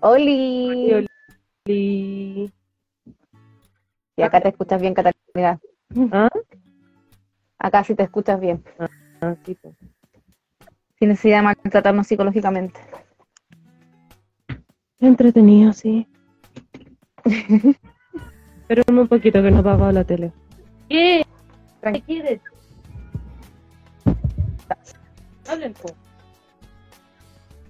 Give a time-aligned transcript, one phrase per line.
[0.00, 1.06] Oli.
[1.66, 2.52] Oli.
[4.16, 5.60] Y acá te escuchas bien, Catalina.
[6.12, 6.28] ¿Ah?
[7.58, 8.64] Acá sí te escuchas bien.
[9.20, 9.74] Ah, sí, pues.
[10.98, 12.80] Sin necesidad de maltratarnos psicológicamente.
[14.98, 16.06] Entretenido, sí.
[18.68, 20.32] Pero un poquito que no apagado la tele.
[20.88, 21.24] ¿Qué?
[21.82, 22.40] ¿Qué quieres?
[25.48, 25.88] Hablen, po.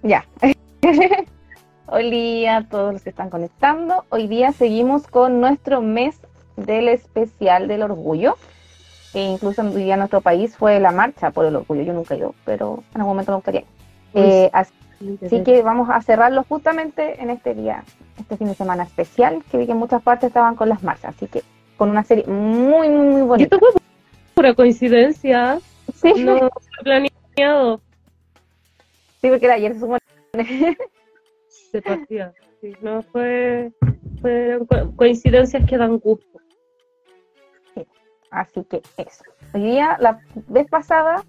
[0.03, 0.25] Ya.
[1.93, 4.05] Hola a todos los que están conectando.
[4.07, 6.17] Hoy día seguimos con nuestro mes
[6.55, 8.37] del especial del orgullo.
[9.13, 11.81] E incluso hoy día en nuestro país fue la marcha por el orgullo.
[11.81, 13.65] Yo nunca he ido, pero en algún momento me gustaría.
[14.13, 14.71] Eh, así
[15.25, 17.83] Así que vamos a cerrarlo justamente en este día,
[18.17, 21.13] este fin de semana especial, que vi que en muchas partes estaban con las marchas,
[21.13, 21.43] así que
[21.75, 23.55] con una serie muy, muy, muy bonita.
[23.55, 23.81] esto fue
[24.33, 25.59] pura coincidencia.
[25.93, 26.49] Sí, No
[26.83, 27.81] planeado.
[29.19, 29.99] sí, porque era ayer se supone.
[31.71, 32.33] Se partía.
[32.59, 33.71] Sí, no fue.
[34.21, 36.39] Fueron co- coincidencias que dan gusto.
[38.29, 39.23] Así que eso.
[39.53, 41.23] Hoy día, la vez pasada,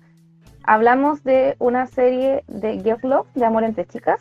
[0.63, 4.21] hablamos de una serie de Girl Love, de Amor entre Chicas,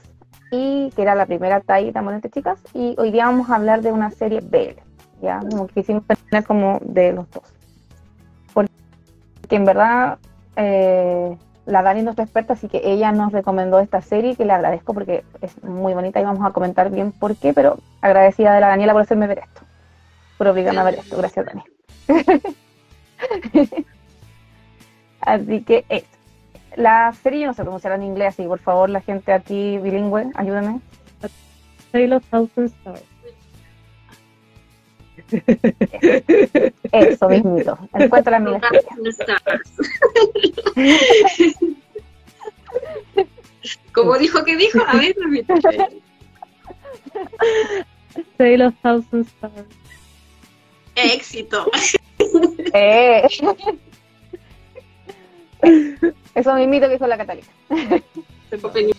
[0.52, 3.56] y que era la primera TAI de Amor entre Chicas, y hoy día vamos a
[3.56, 4.82] hablar de una serie BL,
[5.22, 7.44] ya, como que quisimos tener como de los dos.
[8.54, 8.72] Porque
[9.52, 10.18] en verdad,
[10.56, 11.38] eh,
[11.72, 14.94] la Dani es nuestra experta, así que ella nos recomendó esta serie, que le agradezco
[14.94, 18.68] porque es muy bonita y vamos a comentar bien por qué, pero agradecida de la
[18.68, 19.62] Daniela por hacerme ver esto,
[20.38, 21.18] por obligarme a ver esto.
[21.18, 21.64] Gracias, Dani.
[25.22, 26.08] Así que eso.
[26.76, 30.32] La serie no sé pronunciar en inglés, así que por favor la gente aquí bilingüe,
[30.36, 30.80] ayúdenme.
[31.94, 33.11] Of Thousand Stars.
[36.92, 37.78] Eso mismito.
[37.94, 38.62] Encuentra estrellas.
[43.94, 45.54] Como dijo que dijo, a ver, repite.
[48.38, 49.66] Tale of Thousand Stars.
[50.96, 51.66] Éxito.
[52.74, 53.28] Eh.
[56.36, 57.48] Eso mismito que hizo la Catalina.
[58.62, 58.92] Open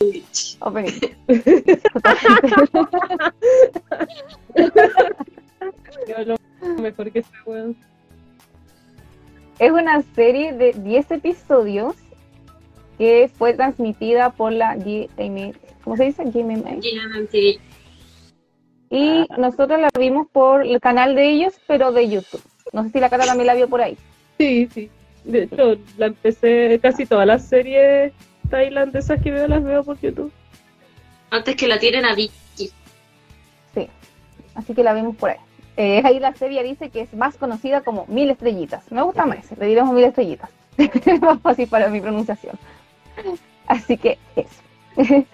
[0.00, 0.56] English.
[0.60, 0.92] Opening.
[6.18, 7.76] Lo mejor que ese weón.
[9.58, 11.94] Es una serie de 10 episodios
[12.98, 16.24] que fue transmitida por la GMA, ¿cómo se dice?
[16.24, 16.76] GMA.
[16.76, 17.60] GMMTV.
[18.90, 22.42] Y nosotros la vimos por el canal de ellos, pero de YouTube.
[22.72, 23.96] No sé si la Cata también la vio por ahí.
[24.38, 24.90] Sí, sí.
[25.24, 28.12] De hecho, la empecé casi todas las series
[28.48, 30.32] tailandesas que veo las veo por YouTube.
[31.30, 32.70] Antes que la tiren a Vicky.
[33.74, 33.88] Sí,
[34.54, 35.38] así que la vimos por ahí.
[35.82, 38.92] Eh, ahí la serie dice que es más conocida como Mil Estrellitas.
[38.92, 40.50] Me gusta más le diremos Mil Estrellitas.
[41.22, 42.54] más fácil para mi pronunciación.
[43.66, 44.62] Así que eso.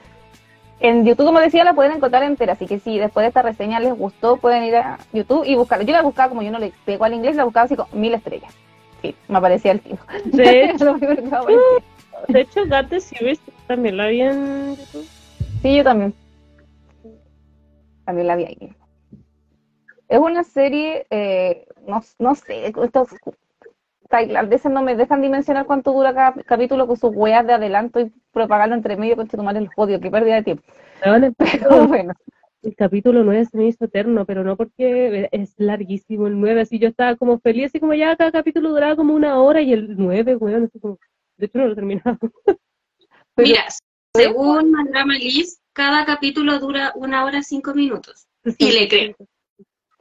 [0.80, 2.52] en YouTube, como decía, la pueden encontrar entera.
[2.52, 5.84] Así que si después de esta reseña les gustó, pueden ir a YouTube y buscarla.
[5.84, 8.14] Yo la buscaba como yo no le pego al inglés, la buscaba así como Mil
[8.14, 8.54] Estrellas.
[9.02, 9.98] Sí, me aparecía el tío.
[10.26, 15.08] De hecho, de hecho Got the Series también la vi en YouTube.
[15.60, 16.14] Sí, yo también.
[18.04, 18.75] También la vi ahí.
[20.08, 23.08] Es una serie, eh, no, no sé, estos
[24.08, 28.12] tailandeses no me dejan dimensionar cuánto dura cada capítulo con sus weas de adelanto y
[28.32, 30.62] propagarlo entre medio con tomar el odio, qué pérdida de tiempo.
[31.02, 32.14] El, Pero bueno,
[32.62, 36.78] el capítulo 9 se me hizo eterno, pero no porque es larguísimo el 9, así
[36.78, 39.96] yo estaba como feliz, así como ya cada capítulo duraba como una hora y el
[39.96, 40.98] 9, weón, así como,
[41.36, 42.18] de hecho no lo he terminado.
[43.34, 43.64] Pero- Mira,
[44.14, 48.26] según Mandrama Liz, cada capítulo dura una hora cinco minutos.
[48.56, 49.16] Y le creo.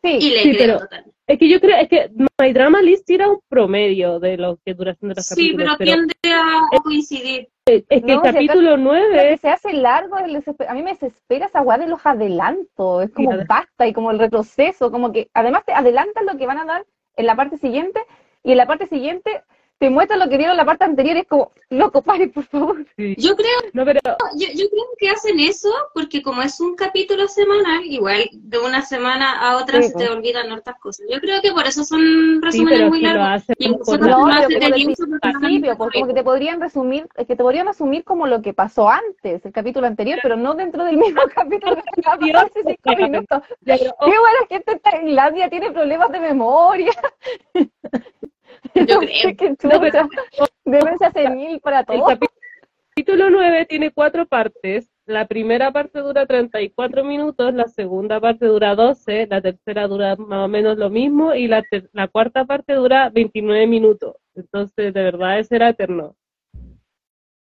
[0.05, 1.15] Sí, Y le Sí, creo pero- totalmente.
[1.27, 4.75] Es que yo creo, es que My Drama List tira un promedio de lo que
[4.75, 7.49] duración de los Sí, capítulos, pero tiende a coincidir.
[7.65, 11.47] es que No, el capítulo Lo 9 que se hace largo, a mí me desespera
[11.47, 15.29] esa weá de los adelantos, es como Sí, basta y como el retroceso, como que
[15.33, 16.85] además te adelantan lo que van a dar
[17.15, 17.99] en la parte siguiente
[18.43, 19.41] y en la parte siguiente
[19.77, 22.45] te muestran lo que dieron en la parte anterior y es como, loco, pare, por
[22.45, 22.85] favor.
[22.97, 23.99] Yo creo, No, pero
[24.37, 28.81] yo, yo creo que hacen eso porque como es un capítulo semanal, igual de una
[28.81, 30.05] semana a otra Sí, se pues.
[30.05, 31.05] te olvidan hartas cosas.
[31.11, 33.43] Yo creo que por eso son sí, resúmenes pero muy si largos.
[33.57, 37.43] Y por No, porque nos principio, pues, como que te podrían resumir, es que te
[37.43, 41.21] podrían resumir como lo que pasó antes, el capítulo anterior, pero no dentro del mismo
[41.35, 43.43] capítulo que hace cinco minutos.
[43.65, 46.91] Qué buena gente en Tailandia tiene problemas de memoria.
[48.75, 49.35] Yo creo.
[49.37, 50.45] qué No, pero- chucha.
[50.65, 52.17] Demencia senil para El todos.
[52.95, 54.89] capítulo 9 tiene cuatro partes.
[55.05, 60.45] La primera parte dura 34 minutos, la segunda parte dura 12, la tercera dura más
[60.45, 64.15] o menos lo mismo y la, ter- la cuarta parte dura 29 minutos.
[64.33, 66.15] Entonces, de verdad, ese era eterno.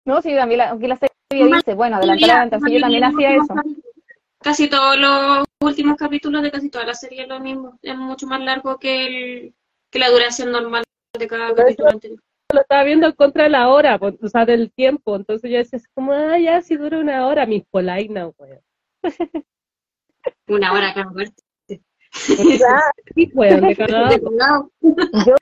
[0.05, 1.15] No, sí, también la, aquí la serie
[1.55, 3.55] dice, bueno, adelantar, adelantar, sí, yo también hacía eso.
[4.43, 7.79] casi todos los últimos capítulos de casi toda la serie es lo mismo.
[7.81, 9.55] Es mucho más largo que, el,
[9.91, 10.85] que la duración normal
[11.19, 12.21] de cada capítulo anterior.
[12.53, 15.17] Lo estaba viendo en contra de la hora, o sea, del tiempo.
[15.17, 18.61] Entonces yo decía, como, ah, ya, si dura una hora, mis polaina, weón.
[20.49, 21.43] Una hora cada muerte.
[22.13, 22.61] Sí,
[23.35, 24.71] weón, de cagado.
[25.27, 25.35] Yo,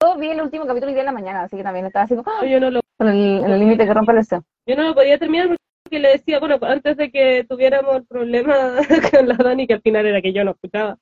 [0.00, 2.16] yo vi el último capítulo y día en la mañana, así que también estaba así
[2.16, 2.44] como, ¡ah!
[2.44, 4.44] Yo no lo con el en el límite que rompe el deseo.
[4.66, 8.76] Yo no lo podía terminar porque le decía, bueno, antes de que tuviéramos el problema
[9.12, 10.98] con la Dani, que al final era que yo no escuchaba,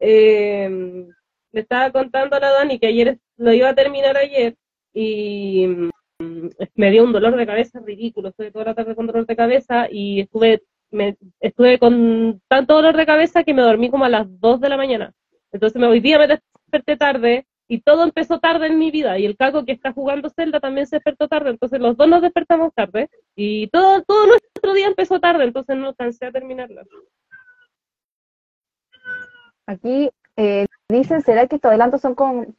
[0.00, 1.06] eh,
[1.52, 4.56] le estaba contando a la Dani que ayer lo iba a terminar ayer
[4.92, 9.26] y mm, me dio un dolor de cabeza ridículo, estuve toda la tarde con dolor
[9.26, 14.04] de cabeza y estuve, me, estuve con tanto dolor de cabeza que me dormí como
[14.04, 15.12] a las 2 de la mañana.
[15.52, 19.24] Entonces me, hoy día me desperté tarde y todo empezó tarde en mi vida y
[19.24, 22.74] el caco que está jugando Zelda también se despertó tarde, entonces los dos nos despertamos
[22.74, 26.82] tarde y todo, todo nuestro día empezó tarde, entonces no alcancé a terminarlo.
[29.66, 32.54] Aquí eh, dicen, ¿será que estos adelantos son con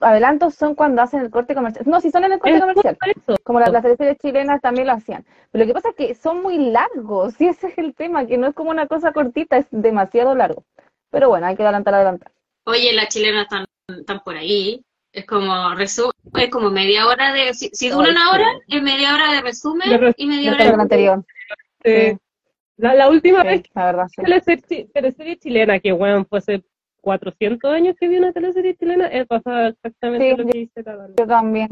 [0.00, 1.84] adelantos son cuando hacen el corte comercial?
[1.88, 2.98] No, si son en el corte Es comercial.
[3.44, 5.24] Como las, las teleseries chilenas también lo hacían.
[5.50, 8.38] Pero lo que pasa es que son muy largos, y ese es el tema, que
[8.38, 10.64] no es como una cosa cortita, es demasiado largo.
[11.10, 12.32] Pero bueno, hay que adelantar, adelantar.
[12.64, 14.82] Oye, las chilenas están, están por ahí.
[15.10, 17.54] Es como resu- es como media hora de.
[17.54, 20.64] Si, si dura una hora, es media hora de resumen De res- y media hora
[20.66, 20.70] de.
[20.74, 21.24] anterior.
[21.82, 22.16] Eh,
[22.76, 24.22] la, la última vez Sí, la verdad, sí.
[24.22, 26.62] teleserie, teleserie chilena, que bueno, fue hace
[27.00, 31.08] 400 años que vi una teleserie chilena, es pasaba exactamente Sí, lo que dice la.
[31.16, 31.68] Yo también,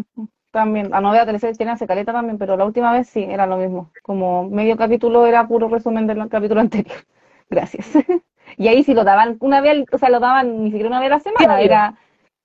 [0.50, 0.90] también.
[0.90, 3.90] La novela teleserie chilena se caleta también, pero la última vez sí, era lo mismo.
[4.02, 6.96] Como medio capítulo era puro resumen del capítulo anterior.
[7.50, 7.86] Gracias.
[8.58, 11.10] Y ahí sí lo daban una vez, o sea, lo daban ni siquiera una vez
[11.10, 11.64] a la semana, Diario.
[11.64, 11.98] era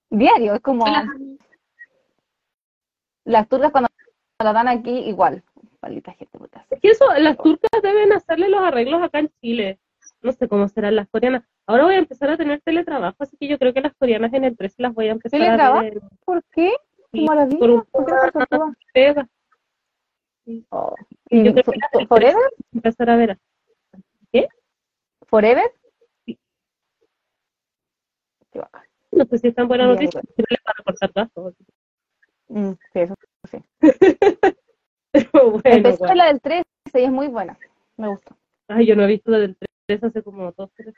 [0.10, 0.56] diario.
[0.56, 0.84] Es como
[3.26, 3.88] las turcas cuando
[4.44, 5.44] la dan aquí, igual.
[5.82, 6.66] Maldita gente puta.
[6.70, 9.80] Es que eso, las turcas deben hacerle los arreglos acá en Chile.
[10.22, 11.44] No sé cómo serán las coreanas.
[11.66, 14.44] Ahora voy a empezar a tener teletrabajo, así que yo creo que las coreanas en
[14.44, 15.80] el 13 las voy a empezar ¿Teletrabajo?
[15.80, 16.02] a ver.
[16.26, 16.74] ¿Por qué?
[17.12, 17.60] ¡Qué Sí, maravilla!
[17.60, 18.76] por un- ¿Por qué se actúa?
[18.94, 19.28] pega.
[20.70, 20.96] Oh.
[21.30, 22.36] Y yo ¿Y creo fo- que fo- ¿Forever?
[22.74, 23.38] empezar a ver.
[25.28, 25.72] ¿Forever?
[26.26, 26.38] Sí.
[28.52, 28.62] Qué.
[29.14, 31.56] No sé si es tan buena Bien, noticia, no les van a cortar gastos.
[32.50, 33.16] Mm, sí, eso.
[35.12, 36.16] Pero bueno, Empecé bueno.
[36.16, 36.66] la del 13
[36.96, 37.58] y es muy buena.
[37.98, 38.36] Me gustó.
[38.68, 39.56] Ay, yo no he visto la del
[40.00, 40.94] 3 hace como dos, tres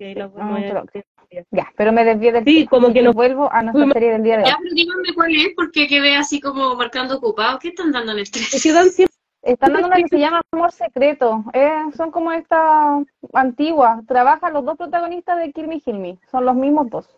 [0.00, 1.46] a ver.
[1.50, 4.36] Ya, pero me desvié del Sí, como que no- vuelvo a nuestra serie del día
[4.38, 4.48] de hoy.
[4.50, 7.58] Ya, pero díganme cuál es, porque quedé así como marcando ocupado.
[7.58, 8.54] ¿Qué están dando en el 3?
[8.54, 11.44] Es que dan siempre Están dando una que se llama Amor Secreto.
[11.52, 14.02] Eh, son como esta antigua.
[14.06, 16.18] Trabajan los dos protagonistas de Kill Me Kill Me.
[16.30, 17.08] Son los mismos dos.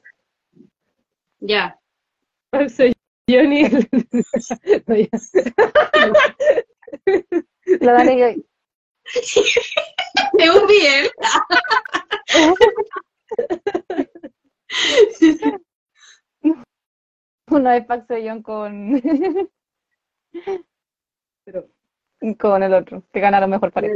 [1.40, 1.78] Ya.
[2.68, 2.92] soy
[3.28, 3.64] Johnny.
[4.86, 5.08] No, ya.
[7.80, 8.42] La Dani
[9.14, 11.06] Es un bien.
[17.48, 19.02] Uno es Pax Young con,
[21.44, 21.68] Pero,
[22.38, 23.94] con el otro, que ganaron mejor pareja.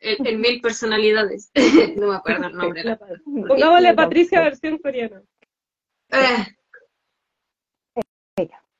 [0.00, 1.50] El mil personalidades.
[1.96, 2.84] No me acuerdo el nombre.
[2.84, 5.22] la- Pongámosle a Patricia versión coreana.
[6.12, 6.46] Eh,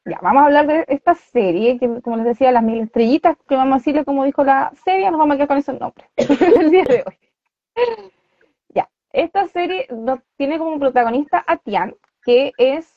[0.07, 3.55] Ya, vamos a hablar de esta serie, que como les decía, las mil estrellitas, que
[3.55, 6.71] vamos a decirle como dijo la serie, nos vamos a quedar con ese nombre el
[6.71, 7.19] día de hoy.
[8.71, 9.87] Ya, esta serie
[10.37, 12.89] tiene como protagonista a Tian, que es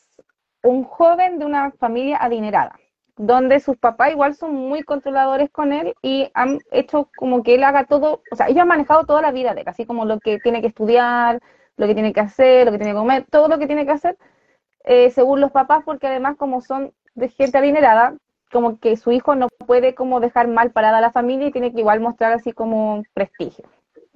[0.63, 2.79] un joven de una familia adinerada,
[3.17, 7.65] donde sus papás igual son muy controladores con él y han hecho como que él
[7.65, 10.21] haga todo, o sea, ellos han manejado toda la vida de él, así como lo
[10.21, 11.41] que tiene que estudiar,
[11.75, 13.91] lo que tiene que hacer, lo que tiene que comer, todo lo que tiene que
[13.91, 14.17] hacer
[14.83, 18.15] eh, según los papás, porque además como son de gente adinerada,
[18.51, 21.73] como que su hijo no puede como dejar mal parada a la familia y tiene
[21.73, 23.65] que igual mostrar así como prestigio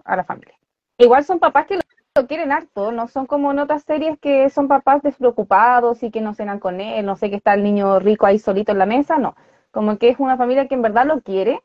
[0.05, 0.55] a la familia.
[0.97, 4.67] Igual son papás que lo, quieren harto, no son como en otras series que son
[4.67, 8.25] papás despreocupados y que no cenan con él, no sé, que está el niño rico
[8.25, 9.35] ahí solito en la mesa, no.
[9.71, 11.61] Como que es una familia que en verdad lo quiere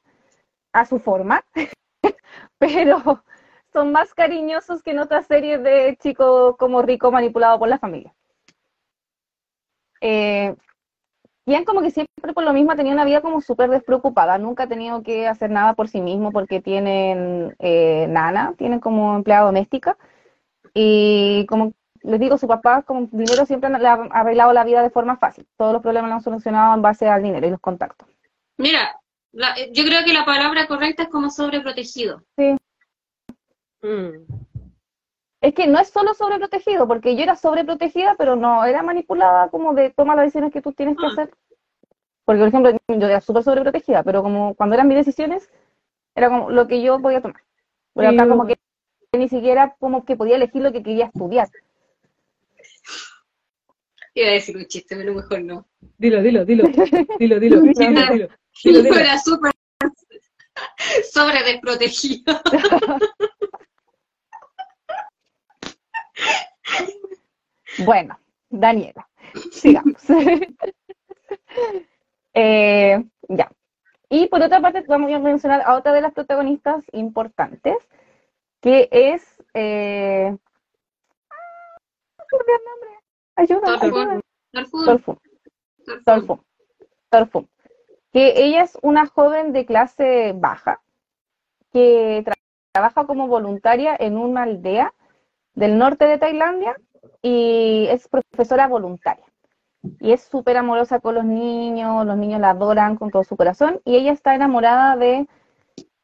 [0.73, 1.45] a su forma,
[2.59, 3.25] pero
[3.73, 8.15] son más cariñosos que en otras series de chico como rico manipulado por la familia.
[10.05, 10.55] Eh,
[11.47, 14.65] Ian como que siempre por lo mismo ha tenido una vida como súper despreocupada, nunca
[14.65, 19.47] ha tenido que hacer nada por sí mismo porque tienen eh, nana, tienen como empleada
[19.47, 19.97] doméstica
[20.75, 24.91] y como les digo, su papá con dinero siempre le ha arreglado la vida de
[24.91, 28.09] forma fácil, todos los problemas lo han solucionado en base al dinero y los contactos.
[28.59, 28.97] Mira,
[29.33, 32.23] la- yo creo que la palabra correcta es como sobreprotegido.
[33.83, 34.27] Mm.
[35.43, 39.75] Es que no es solo sobreprotegido, porque yo era sobreprotegida, pero no era manipulada como
[39.75, 41.09] de toma las decisiones que tú tienes que Ah.
[41.13, 41.31] hacer.
[42.25, 45.51] Porque, por ejemplo, yo era súper sobreprotegida, pero como cuando eran mis decisiones,
[46.15, 47.43] era como lo que yo voy a tomar.
[47.95, 48.57] Pero acá como que
[49.15, 51.49] ni siquiera como que podía elegir lo que quería estudiar.
[54.15, 55.67] Iba a decir un chiste, pero mejor no.
[55.99, 56.65] Dilo, dilo, dilo.
[57.19, 57.61] Dilo, dilo.
[57.63, 58.29] Dilo, dilo.
[58.65, 58.97] Dilo, dilo.
[58.97, 59.53] Era súper
[61.13, 62.41] sobre desprotegido.
[67.85, 68.19] Bueno,
[68.51, 69.09] Daniela,
[69.51, 70.03] sigamos.
[72.35, 73.51] Eh, ya.
[74.09, 77.77] Y por otra parte, vamos a mencionar a otra de las protagonistas importantes,
[78.61, 79.23] que es...
[79.55, 80.35] Eh...
[82.31, 82.91] ¿cómo se llama el nombre?
[83.37, 84.23] Ayuda.
[84.87, 85.17] Torfum.
[86.07, 86.39] Torfum.
[87.11, 87.47] Torfum.
[88.13, 90.81] Que ella es una joven de clase baja
[91.71, 92.35] que tra-
[92.73, 94.95] trabaja como voluntaria en una aldea
[95.55, 96.77] del norte de Tailandia
[97.23, 99.25] y es profesora voluntaria.
[100.01, 103.81] Y es súper amorosa con los niños, los niños la adoran con todo su corazón
[103.85, 105.27] y ella está enamorada de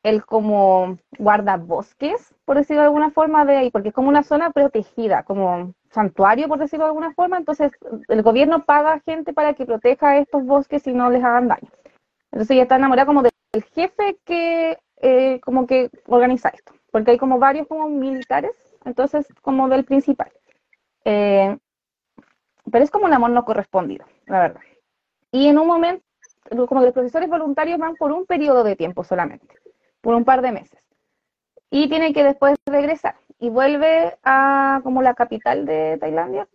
[0.02, 4.50] el como guardabosques, por decirlo de alguna forma, de ahí, porque es como una zona
[4.50, 7.72] protegida, como santuario, por decirlo de alguna forma, entonces
[8.08, 11.70] el gobierno paga gente para que proteja estos bosques y no les hagan daño.
[12.30, 13.32] Entonces ella está enamorada como del
[13.74, 18.52] jefe que eh, como que organiza esto, porque hay como varios como militares,
[18.84, 20.30] entonces como del principal.
[21.04, 21.56] Eh,
[22.70, 24.60] pero es como un amor no correspondido, la verdad.
[25.32, 26.04] Y en un momento,
[26.66, 29.54] como los profesores voluntarios van por un periodo de tiempo solamente,
[30.00, 30.78] por un par de meses.
[31.70, 33.16] Y tienen que después regresar.
[33.38, 36.48] Y vuelve a como la capital de Tailandia.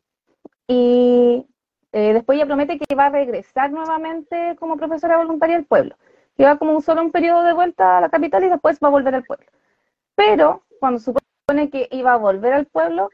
[0.68, 1.46] Y
[1.92, 5.96] eh, después ella promete que va a regresar nuevamente como profesora voluntaria al pueblo.
[6.36, 9.14] Que como solo un periodo de vuelta a la capital y después va a volver
[9.14, 9.46] al pueblo.
[10.16, 11.00] Pero cuando
[11.44, 13.10] supone que iba a volver al pueblo,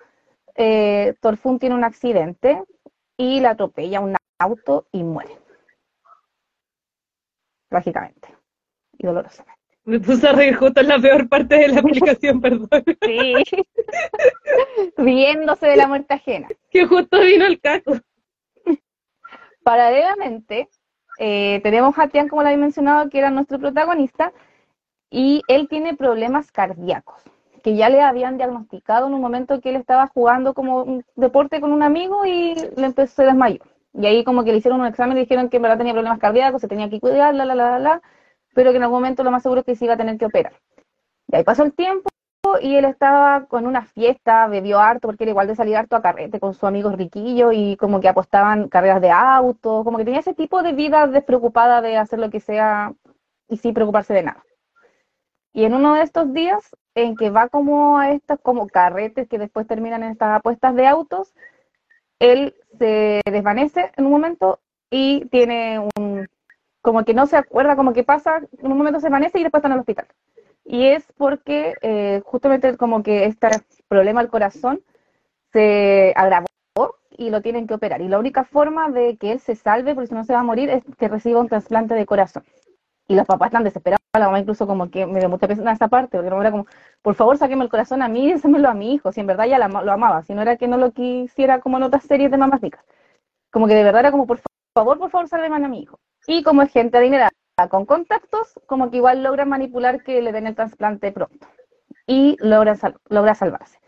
[0.55, 2.63] eh, Torfun tiene un accidente
[3.17, 5.35] y la atropella un auto y muere.
[7.69, 8.29] Trágicamente
[8.97, 9.59] y dolorosamente.
[9.85, 12.69] Me puse a reír justo en la peor parte de la aplicación, perdón.
[13.01, 13.33] Sí.
[14.97, 16.47] Riéndose de la muerte ajena.
[16.69, 17.99] Que justo vino el caso.
[19.63, 20.69] Paralelamente,
[21.17, 24.31] eh, tenemos a Tian, como lo había mencionado, que era nuestro protagonista,
[25.09, 27.23] y él tiene problemas cardíacos,
[27.61, 31.61] que ya le habían diagnosticado en un momento que él estaba jugando como un deporte
[31.61, 33.59] con un amigo y le empezó, se desmayó.
[33.93, 36.19] Y ahí como que le hicieron un examen y dijeron que en verdad tenía problemas
[36.19, 38.01] cardíacos, se tenía que cuidar, la, la, la, la, la,
[38.53, 40.25] pero que en algún momento lo más seguro es que se iba a tener que
[40.25, 40.53] operar.
[41.27, 42.09] Y ahí pasó el tiempo
[42.61, 46.01] y él estaba con una fiesta, bebió harto, porque era igual de salir harto a
[46.01, 50.21] carrete con sus amigos riquillos y como que apostaban carreras de auto, como que tenía
[50.21, 52.93] ese tipo de vida despreocupada de hacer lo que sea
[53.47, 54.43] y sin preocuparse de nada.
[55.53, 59.37] Y en uno de estos días en que va como a estos como carretes que
[59.37, 61.33] después terminan en estas apuestas de autos,
[62.19, 66.27] él se desvanece en un momento y tiene un,
[66.81, 69.59] como que no se acuerda, como que pasa, en un momento se desvanece y después
[69.59, 70.07] está en el hospital.
[70.65, 73.49] Y es porque eh, justamente como que este
[73.87, 74.81] problema al corazón
[75.51, 76.45] se agravó
[77.17, 78.01] y lo tienen que operar.
[78.01, 80.43] Y la única forma de que él se salve, porque si no se va a
[80.43, 82.43] morir, es que reciba un trasplante de corazón.
[83.09, 85.89] Y los papás están desesperados, la mamá incluso como que me dio mucha pena esa
[85.89, 86.67] parte, porque mamá era como,
[87.01, 89.47] por favor, sáqueme el corazón a mí y désemelo a mi hijo, si en verdad
[89.47, 92.31] ya la lo amaba, si no era que no lo quisiera como en otras series
[92.31, 92.85] de mamás ricas.
[93.51, 94.39] Como que de verdad era como, por
[94.75, 95.99] favor, por favor, sálveme a mi hijo.
[96.27, 97.31] Y como es gente adinerada
[97.69, 101.47] con contactos, como que igual logran manipular que le den el trasplante pronto.
[102.07, 103.79] Y logra, sal- logra salvarse.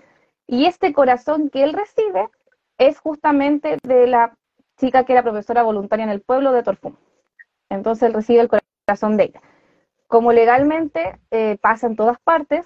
[0.47, 2.29] Y este corazón que él recibe
[2.79, 4.35] es justamente de la
[4.79, 6.95] chica que era profesora voluntaria en el pueblo de Torfum.
[7.69, 8.60] Entonces él recibe el corazón
[8.99, 9.41] de ella.
[10.07, 12.65] Como legalmente eh, pasa en todas partes,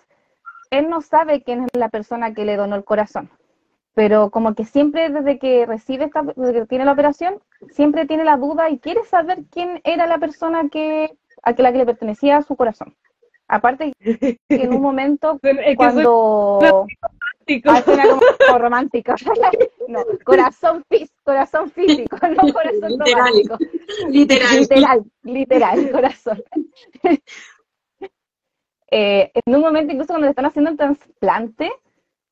[0.71, 3.29] él no sabe quién es la persona que le donó el corazón.
[3.93, 7.39] Pero como que siempre desde que recibe esta, desde que tiene la operación,
[7.69, 11.71] siempre tiene la duda y quiere saber quién era la persona que, a que la
[11.71, 12.95] que le pertenecía a su corazón.
[13.47, 16.87] Aparte que en un momento Es que soy cuando
[17.45, 17.69] romántico.
[17.71, 19.13] Ah, suena como, como romántico.
[19.87, 20.83] no, corazón,
[21.23, 23.13] corazón físico, no corazón Literal.
[23.15, 23.57] romántico.
[24.09, 24.59] Literal.
[24.59, 26.43] Literal, literal, corazón.
[28.91, 31.71] Eh, en un momento, incluso cuando le están haciendo el trasplante,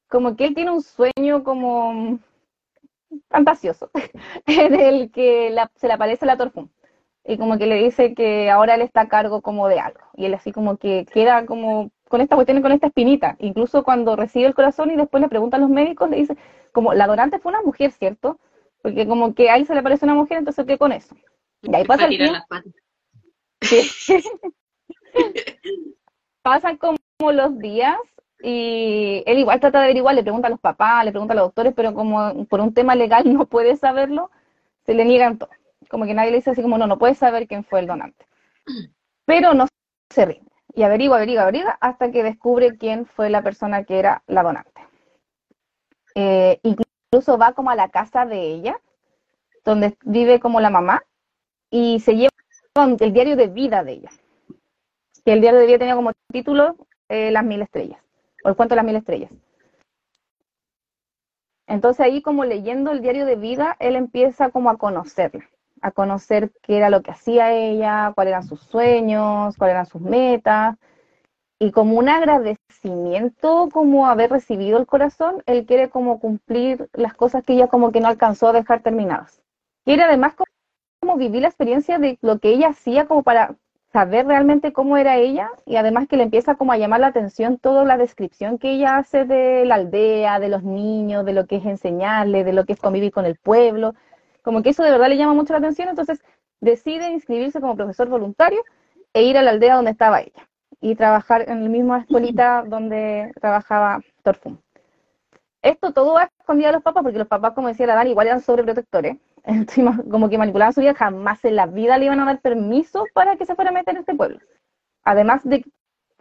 [0.08, 2.20] como que él tiene un sueño como
[3.28, 3.90] fantasioso,
[4.46, 6.70] en el que la- se le aparece la Torfum.
[7.26, 10.00] Y como que le dice que ahora él está a cargo como de algo.
[10.16, 13.36] Y él así como que queda como con esta cuestión, y con esta espinita.
[13.40, 16.38] Incluso cuando recibe el corazón y después le preguntan a los médicos, le dice,
[16.72, 18.40] como la donante fue una mujer, ¿cierto?
[18.84, 21.16] Porque como que a él se le aparece una mujer, entonces ¿qué con eso?
[21.64, 22.34] Y ahí pasa el tiempo.
[22.34, 22.72] las patas.
[23.62, 24.24] Sí.
[26.44, 27.00] Pasan como
[27.32, 27.98] los días
[28.44, 31.46] y él igual trata de averiguar, le pregunta a los papás, le pregunta a los
[31.48, 34.30] doctores, pero como por un tema legal no puede saberlo,
[34.86, 35.50] se le niegan todo.
[35.90, 38.24] Como que nadie le dice así como, no, no puedes saber quién fue el donante.
[39.26, 39.66] Pero no
[40.12, 40.53] se rinde.
[40.76, 44.82] Y averigua, averigua, averigua, hasta que descubre quién fue la persona que era la donante.
[46.16, 48.80] Eh, incluso va como a la casa de ella,
[49.64, 51.04] donde vive como la mamá,
[51.70, 52.30] y se lleva
[53.00, 54.10] el diario de vida de ella.
[55.26, 56.76] Que el diario de vida tenía como título
[57.08, 58.02] eh, Las Mil Estrellas,
[58.44, 59.32] o el cuento de las Mil Estrellas.
[61.68, 65.50] Entonces ahí como leyendo el diario de vida, él empieza como a conocerla,
[65.84, 70.02] a conocer qué era lo que hacía ella, cuáles eran sus sueños, cuáles eran sus
[70.02, 70.78] metas,
[71.60, 77.44] y como un agradecimiento como haber recibido el corazón, él quiere como cumplir las cosas
[77.44, 79.42] que ella como que no alcanzó a dejar terminadas.
[79.86, 80.36] Quiere además
[81.02, 83.56] como vivir la experiencia de lo que ella hacía como para
[83.92, 87.60] saber realmente cómo era ella y además que le empieza como a llamar la atención
[87.60, 91.58] toda la descripción que ella hace de la aldea, de los niños, de lo que
[91.58, 93.94] es enseñarle, de lo que es convivir con el pueblo,
[94.44, 96.22] como que eso de verdad le llama mucho la atención, entonces
[96.62, 98.64] decide inscribirse como profesor voluntario
[99.14, 100.48] e ir a la aldea donde estaba ella
[100.80, 104.58] y trabajar en la misma escuelita donde trabajaba Torfum.
[105.62, 108.28] Esto todo a escondido de los papás, porque los papás, como decía la Dani, igual
[108.28, 109.18] eran sobreprotectores,
[110.12, 113.38] como que manipulaban su vida, jamás en la vida le iban a dar permiso para
[113.38, 114.40] que se fuera a meter en este pueblo.
[115.04, 115.64] Además de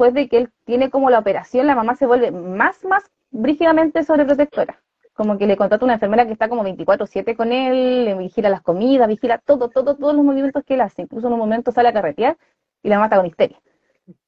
[0.03, 4.03] después de que él tiene como la operación, la mamá se vuelve más, más brígidamente
[4.03, 4.82] sobreprotectora.
[5.13, 8.63] Como que le contrata una enfermera que está como 24-7 con él, le vigila las
[8.63, 11.03] comidas, vigila todo, todo, todos los movimientos que él hace.
[11.03, 12.39] Incluso en un momento sale a carretear
[12.83, 13.61] y la mata con histeria.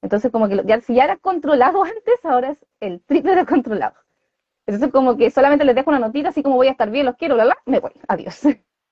[0.03, 3.97] Entonces, como que ya, si ya era controlado antes, ahora es el triple de controlado.
[4.67, 7.17] Entonces, como que solamente les dejo una notita, así como voy a estar bien, los
[7.17, 8.41] quiero, bla, bla, me voy, adiós.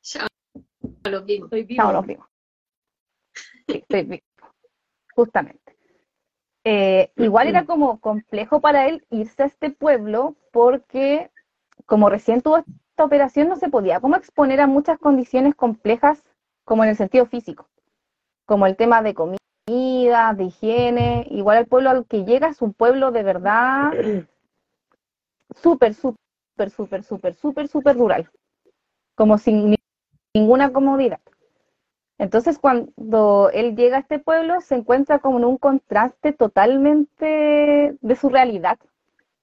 [0.03, 0.27] Chao,
[1.05, 1.47] los vimos.
[1.47, 1.83] Estoy vivo.
[1.83, 2.27] Chao, los vimos.
[3.67, 4.23] Sí, estoy vivo.
[5.15, 5.77] Justamente.
[6.65, 11.32] Eh, igual era como complejo para él irse a este pueblo porque
[11.93, 14.01] como recién tuvo esta operación no se podía.
[14.01, 16.23] Como exponer a muchas condiciones complejas
[16.65, 17.69] como en el sentido físico,
[18.47, 22.73] como el tema de comida, de higiene, igual el pueblo al que llega es un
[22.73, 23.93] pueblo de verdad
[25.55, 28.31] súper, súper, súper, súper, súper, súper rural,
[29.14, 29.77] como sin ni-
[30.33, 31.21] ninguna comodidad.
[32.16, 38.16] Entonces, cuando él llega a este pueblo, se encuentra como en un contraste totalmente de
[38.16, 38.79] su realidad,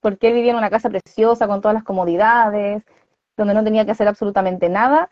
[0.01, 2.83] porque él vivía en una casa preciosa, con todas las comodidades,
[3.37, 5.09] donde no tenía que hacer absolutamente nada,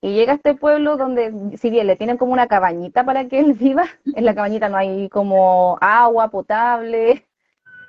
[0.00, 3.40] y llega a este pueblo donde, si bien le tienen como una cabañita para que
[3.40, 7.26] él viva, en la cabañita no hay como agua potable,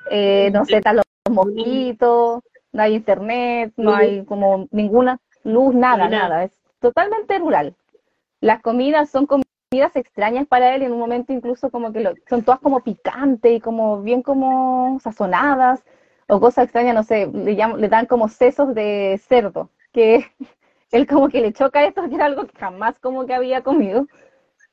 [0.09, 6.07] eh, no sé, están los mosquitos, no hay internet, no hay como ninguna luz, nada,
[6.09, 6.43] Nada.
[6.43, 7.75] es totalmente rural.
[8.41, 12.13] Las comidas son comidas extrañas para él y en un momento incluso como que lo-
[12.27, 15.83] son todas como picantes y como bien como sazonadas
[16.29, 20.25] o cosas extrañas, no sé, le, llaman- le dan como sesos de cerdo, que
[20.91, 24.07] él como que le choca esto, que era algo que jamás como que había comido.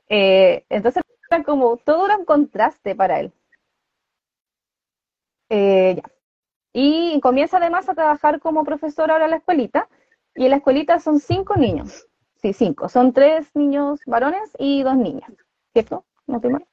[0.08, 3.32] Eh, entonces era como, todo era un contraste para él.
[5.48, 6.02] Eh, ya.
[6.74, 9.88] Y comienza además a trabajar como profesor ahora en la escuelita,
[10.34, 12.06] y en la escuelita son cinco niños.
[12.36, 12.88] Sí, cinco.
[12.88, 15.30] Son tres niños varones y dos niñas,
[15.74, 16.06] ¿cierto?
[16.26, 16.66] ¿No estoy mal?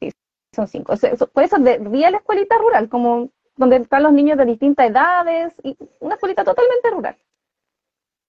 [0.00, 0.10] Sí,
[0.54, 0.94] son cinco.
[1.32, 5.76] Por eso de, la escuelita rural, como donde están los niños de distintas edades, y
[6.00, 7.16] una escuelita totalmente rural.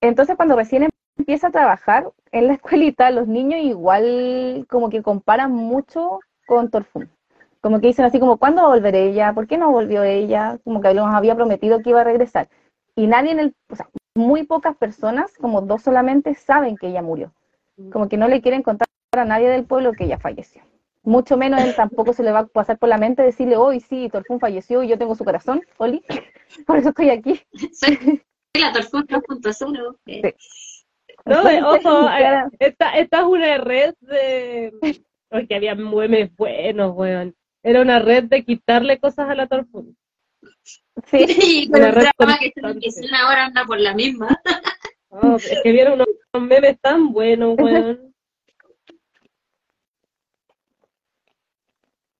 [0.00, 5.52] Entonces, cuando recién empieza a trabajar en la escuelita, los niños igual como que comparan
[5.52, 7.10] mucho con Torfún.
[7.60, 9.32] Como que dicen así como, ¿cuándo va a volver ella?
[9.32, 10.58] ¿Por qué no volvió ella?
[10.62, 12.48] Como que nos había prometido que iba a regresar.
[12.94, 17.02] Y nadie en el, o sea, muy pocas personas, como dos solamente, saben que ella
[17.02, 17.32] murió.
[17.92, 20.62] Como que no le quieren contar a nadie del pueblo que ella falleció.
[21.06, 24.08] Mucho menos él tampoco se le va a pasar por la mente decirle, hoy sí,
[24.10, 26.02] Torfún falleció y yo tengo su corazón, Oli,
[26.66, 27.40] por eso estoy aquí.
[27.72, 28.20] Soy
[28.60, 29.96] la Torfún 2.0.
[30.06, 30.34] Eh,
[31.24, 34.72] No, eh, ojo, eh, esta, esta es una red de...
[35.28, 37.36] Porque había memes buenos, weón.
[37.62, 39.96] Era una red de quitarle cosas a la Torfún.
[41.06, 42.08] Sí, Una el red
[42.40, 44.40] que diciendo ahora anda por la misma.
[45.36, 48.15] Es que vieron unos, unos memes tan buenos, weón.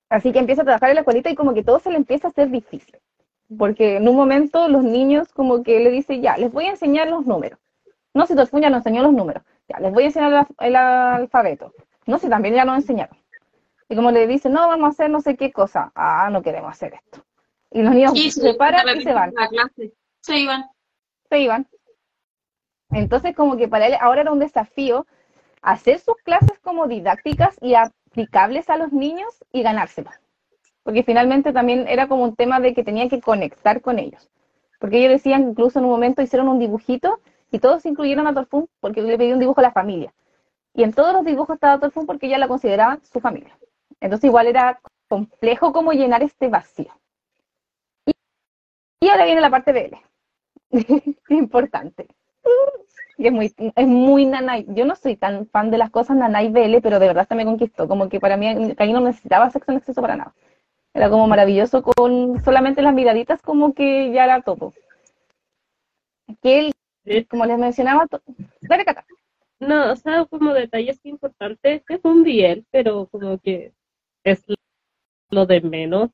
[0.08, 2.28] Así que empieza a trabajar en la escuelita y como que todo se le empieza
[2.28, 2.96] a hacer difícil.
[3.58, 7.08] Porque en un momento los niños como que le dicen, ya, les voy a enseñar
[7.08, 7.58] los números.
[8.14, 9.42] No, si Torfún ya nos enseñó los números.
[9.68, 11.72] Ya, les voy a enseñar el, alf- el alfabeto.
[12.06, 13.16] No, si también ya nos enseñaron.
[13.88, 15.92] Y como le dicen, no, vamos a hacer no sé qué cosa.
[15.94, 17.24] Ah, no queremos hacer esto.
[17.70, 19.32] Y los niños se paran y se van.
[19.32, 19.92] Clase.
[20.20, 20.64] Se iban.
[21.28, 21.66] se iban.
[22.90, 25.06] Entonces, como que para él ahora era un desafío
[25.62, 27.74] hacer sus clases como didácticas y
[28.16, 30.14] aplicables a los niños y ganárselos.
[30.82, 34.30] Porque finalmente también era como un tema de que tenía que conectar con ellos.
[34.80, 38.68] Porque ellos decían, incluso en un momento hicieron un dibujito y todos incluyeron a Torfún
[38.80, 40.14] porque le pedí un dibujo a la familia.
[40.72, 43.58] Y en todos los dibujos estaba Torfún porque ya la consideraban su familia.
[44.00, 46.92] Entonces igual era complejo como llenar este vacío.
[48.06, 48.12] Y,
[49.00, 49.96] y ahora viene la parte BL.
[51.28, 52.08] Importante.
[53.26, 54.66] Y es muy, es muy nanay.
[54.68, 57.44] Yo no soy tan fan de las cosas nanay BL, pero de verdad se me
[57.44, 57.88] conquistó.
[57.88, 58.46] Como que para mí
[58.78, 60.32] ahí no necesitaba sexo en exceso para nada.
[60.94, 64.72] Era como maravilloso con solamente las miraditas, como que ya era todo.
[66.40, 66.72] Que
[67.04, 68.06] él, como les mencionaba,
[68.60, 68.84] dale.
[69.58, 73.72] No, o sea, como detalles importantes, que es un biel, pero como que
[74.22, 74.44] es
[75.30, 76.10] lo de menos,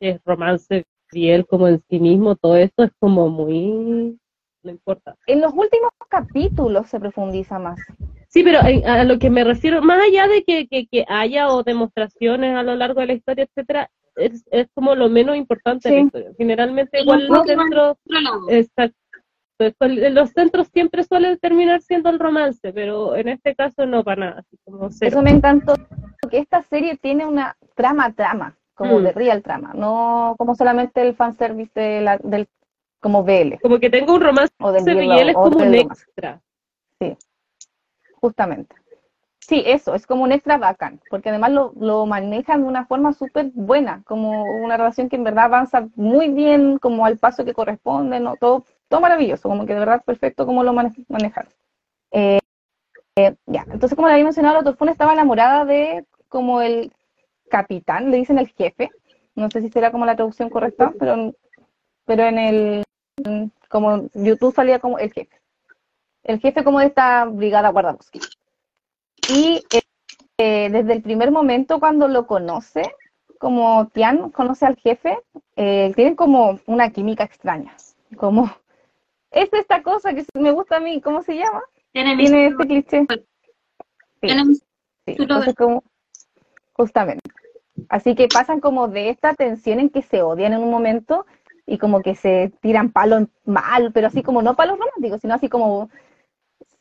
[0.00, 4.18] es romance biel como en sí mismo, todo esto es como muy,
[4.66, 5.16] no importa.
[5.26, 7.80] En los últimos capítulos se profundiza más.
[8.28, 11.62] Sí, pero a lo que me refiero, más allá de que, que, que, haya o
[11.62, 15.94] demostraciones a lo largo de la historia, etcétera, es, es como lo menos importante de
[15.94, 16.30] la historia.
[16.36, 17.96] Generalmente igual los centros,
[18.48, 18.98] exacto,
[19.58, 24.40] los centros siempre suelen terminar siendo el romance, pero en este caso no para nada.
[24.40, 25.74] Así como Eso me encantó,
[26.30, 29.02] que esta serie tiene una trama-trama, como mm.
[29.04, 32.48] de real trama, no como solamente el fanservice de la, del
[33.00, 33.58] como BL.
[33.62, 36.40] Como que tengo un romance o del BL es como un extra.
[37.00, 37.16] Sí,
[38.20, 38.74] justamente.
[39.38, 43.12] Sí, eso, es como un extra bacán, porque además lo, lo manejan de una forma
[43.12, 47.54] súper buena, como una relación que en verdad avanza muy bien, como al paso que
[47.54, 48.34] corresponde, ¿no?
[48.36, 51.52] todo todo maravilloso, como que de verdad perfecto como lo manejaron.
[52.12, 52.38] Eh,
[53.16, 56.92] eh, ya, entonces como le había mencionado, la Torfuna estaba enamorada de como el
[57.50, 58.90] capitán, le dicen el jefe,
[59.34, 61.34] no sé si será como la traducción correcta, pero,
[62.06, 62.84] pero en el,
[63.68, 65.40] como YouTube salía como el jefe.
[66.24, 68.20] El jefe como de esta brigada guardabosque.
[69.28, 69.62] Y
[70.38, 72.82] eh, desde el primer momento cuando lo conoce,
[73.38, 75.18] como Tian conoce al jefe,
[75.54, 77.76] tienen como una química extraña,
[78.16, 78.50] como
[79.30, 81.62] es esta cosa que me gusta a mí, ¿cómo se llama?
[81.92, 83.06] Tiene este cliché.
[84.22, 84.28] Sí,
[85.06, 85.84] entonces como,
[86.72, 87.30] justamente.
[87.88, 91.26] Así que pasan como de esta tensión en que se odian en un momento
[91.66, 95.48] y como que se tiran palos mal, pero así como no palos románticos, sino así
[95.48, 95.90] como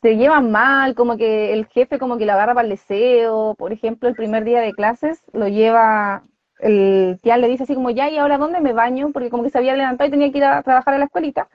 [0.02, 3.74] se llevan mal, como que el jefe como que lo agarra para el deseo, por
[3.74, 6.24] ejemplo, el primer día de clases lo lleva,
[6.60, 9.12] el tía le dice así como, ya, ¿y ahora dónde me baño?
[9.12, 11.50] Porque como que se había levantado y tenía que ir a trabajar a la escuelita.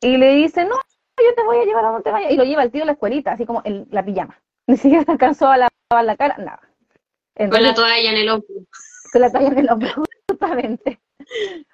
[0.00, 2.30] Y le dice, no, yo te voy a llevar a donde vaya.
[2.30, 4.40] Y lo lleva el tío a la escuelita, así como en la pijama.
[4.66, 6.60] Ni siquiera alcanzó a lavar la cara, nada.
[7.36, 8.48] con la toalla en el hombro.
[9.12, 9.90] Con la toalla en el hombro,
[10.30, 11.01] justamente.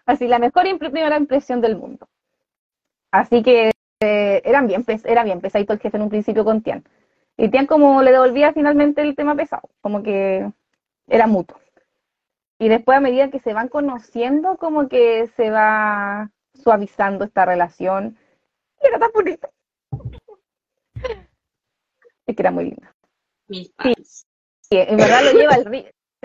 [0.07, 2.09] Así, la mejor primera impresión del mundo.
[3.11, 6.85] Así que eh, eran bien, era bien pesadito el jefe en un principio con Tian.
[7.37, 10.51] Y Tian como le devolvía finalmente el tema pesado, como que
[11.07, 11.59] era mutuo.
[12.59, 18.19] Y después a medida que se van conociendo, como que se va suavizando esta relación.
[18.83, 19.49] Y era tan bonita.
[22.27, 22.95] Es que era muy linda.
[23.49, 23.73] Sí,
[24.71, 25.85] en verdad lo lleva al río.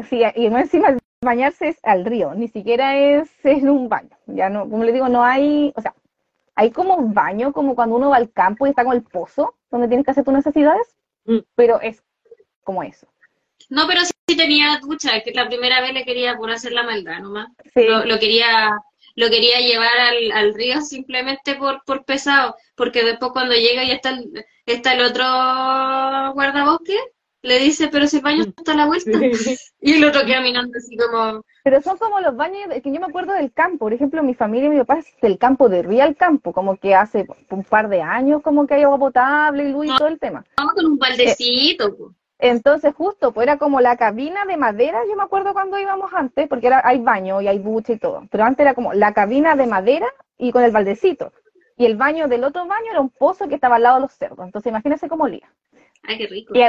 [0.09, 4.17] Sí, y encima bañarse es al río, ni siquiera es en un baño.
[4.27, 5.93] Ya no, como le digo, no hay, o sea,
[6.55, 9.87] hay como baño, como cuando uno va al campo y está con el pozo, donde
[9.87, 11.39] tienes que hacer tus necesidades, mm.
[11.55, 12.03] pero es
[12.63, 13.07] como eso.
[13.69, 17.19] No, pero sí tenía ducha, que la primera vez le quería por hacer la maldad
[17.19, 17.49] nomás.
[17.73, 17.85] Sí.
[17.87, 18.77] lo, quería
[19.15, 23.91] lo quería llevar al, al río simplemente por, por pesado, porque después cuando llega y
[23.91, 25.23] está el, está el otro
[26.33, 26.97] guardabosque,
[27.43, 29.11] le dice, pero si el baño está a la vuelta.
[29.81, 31.43] y el otro queda caminando así como...
[31.63, 34.67] Pero son como los baños, que yo me acuerdo del campo, por ejemplo, mi familia
[34.67, 37.89] y mi papá es del campo, de río al campo, como que hace un par
[37.89, 40.43] de años como que hay agua potable y luz y todo el tema.
[40.57, 42.13] Vamos con un baldecito.
[42.39, 46.47] Entonces, justo, pues era como la cabina de madera, yo me acuerdo cuando íbamos antes,
[46.49, 49.55] porque era, hay baño y hay ducha y todo, pero antes era como la cabina
[49.55, 51.31] de madera y con el baldecito.
[51.77, 54.13] Y el baño del otro baño era un pozo que estaba al lado de los
[54.13, 54.45] cerdos.
[54.45, 55.49] Entonces, imagínense cómo olía.
[56.03, 56.53] Ay, qué rico.
[56.55, 56.61] Y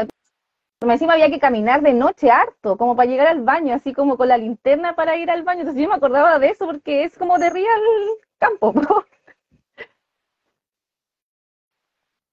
[0.93, 4.29] encima había que caminar de noche harto, como para llegar al baño, así como con
[4.29, 5.61] la linterna para ir al baño.
[5.61, 7.81] Entonces, yo me acordaba de eso porque es como de real
[8.39, 8.75] campo.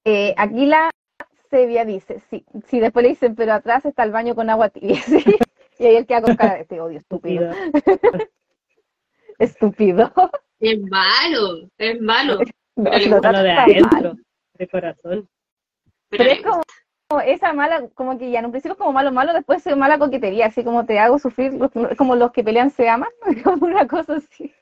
[0.06, 0.90] eh, aquí la,
[1.50, 5.02] Sevilla dice, sí, sí, después le dicen, pero atrás está el baño con agua tibia,
[5.02, 5.24] ¿sí?
[5.78, 7.52] Y ahí él queda con cara de este odio estúpido.
[9.40, 10.14] estúpido.
[10.60, 12.40] Es malo, es malo.
[12.76, 14.16] Lo, de adentro,
[14.54, 15.30] de corazón.
[16.10, 16.62] Pero, es como,
[17.20, 20.00] esa mala, como que ya en un principio es como malo, malo, después es mala
[20.00, 21.60] coquetería, así como te hago sufrir,
[21.98, 23.10] como los que pelean se aman,
[23.44, 24.54] como una cosa así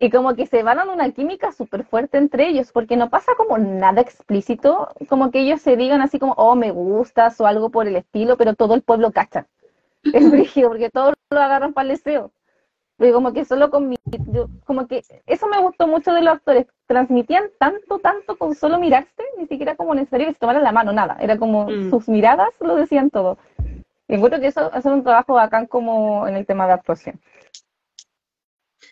[0.00, 3.32] y como que se van dando una química súper fuerte entre ellos, porque no pasa
[3.36, 7.70] como nada explícito, como que ellos se digan así como, oh, me gustas o algo
[7.70, 9.46] por el estilo, pero todo el pueblo cacha.
[10.02, 12.32] Es rígido, porque todos lo agarran para el deseo.
[12.96, 13.96] Porque como que solo con mi,
[14.64, 19.22] como que eso me gustó mucho de los actores, transmitían tanto, tanto con solo mirarse,
[19.38, 21.90] ni siquiera como necesario que se tomaran la mano, nada, era como mm.
[21.90, 23.38] sus miradas lo decían todo.
[24.08, 27.20] Y encuentro que eso hace un trabajo bacán como en el tema de actuación.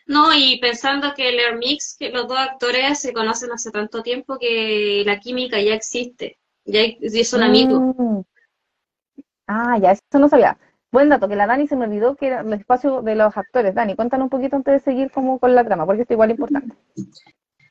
[0.07, 4.03] No, y pensando que el Air Mix, que los dos actores se conocen hace tanto
[4.03, 6.83] tiempo que la química ya existe, ya
[7.25, 7.81] son amigos.
[7.97, 8.21] Mm.
[9.47, 10.59] Ah, ya, eso no sabía.
[10.95, 13.75] Buen dato, que la Dani se me olvidó que era el espacio de los actores.
[13.75, 16.77] Dani, cuéntanos un poquito antes de seguir como con la trama, porque esto igual importante.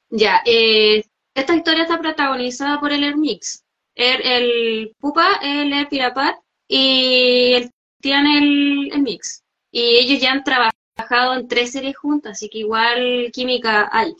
[0.10, 3.64] Ya, eh, esta historia está protagonizada por el Air Mix.
[3.96, 6.36] El, Pupa, el Air Pirapat
[6.68, 9.42] y el tiene el, el Mix.
[9.72, 14.14] Y ellos ya han trabajado trabajado en tres series juntas, así que igual química hay.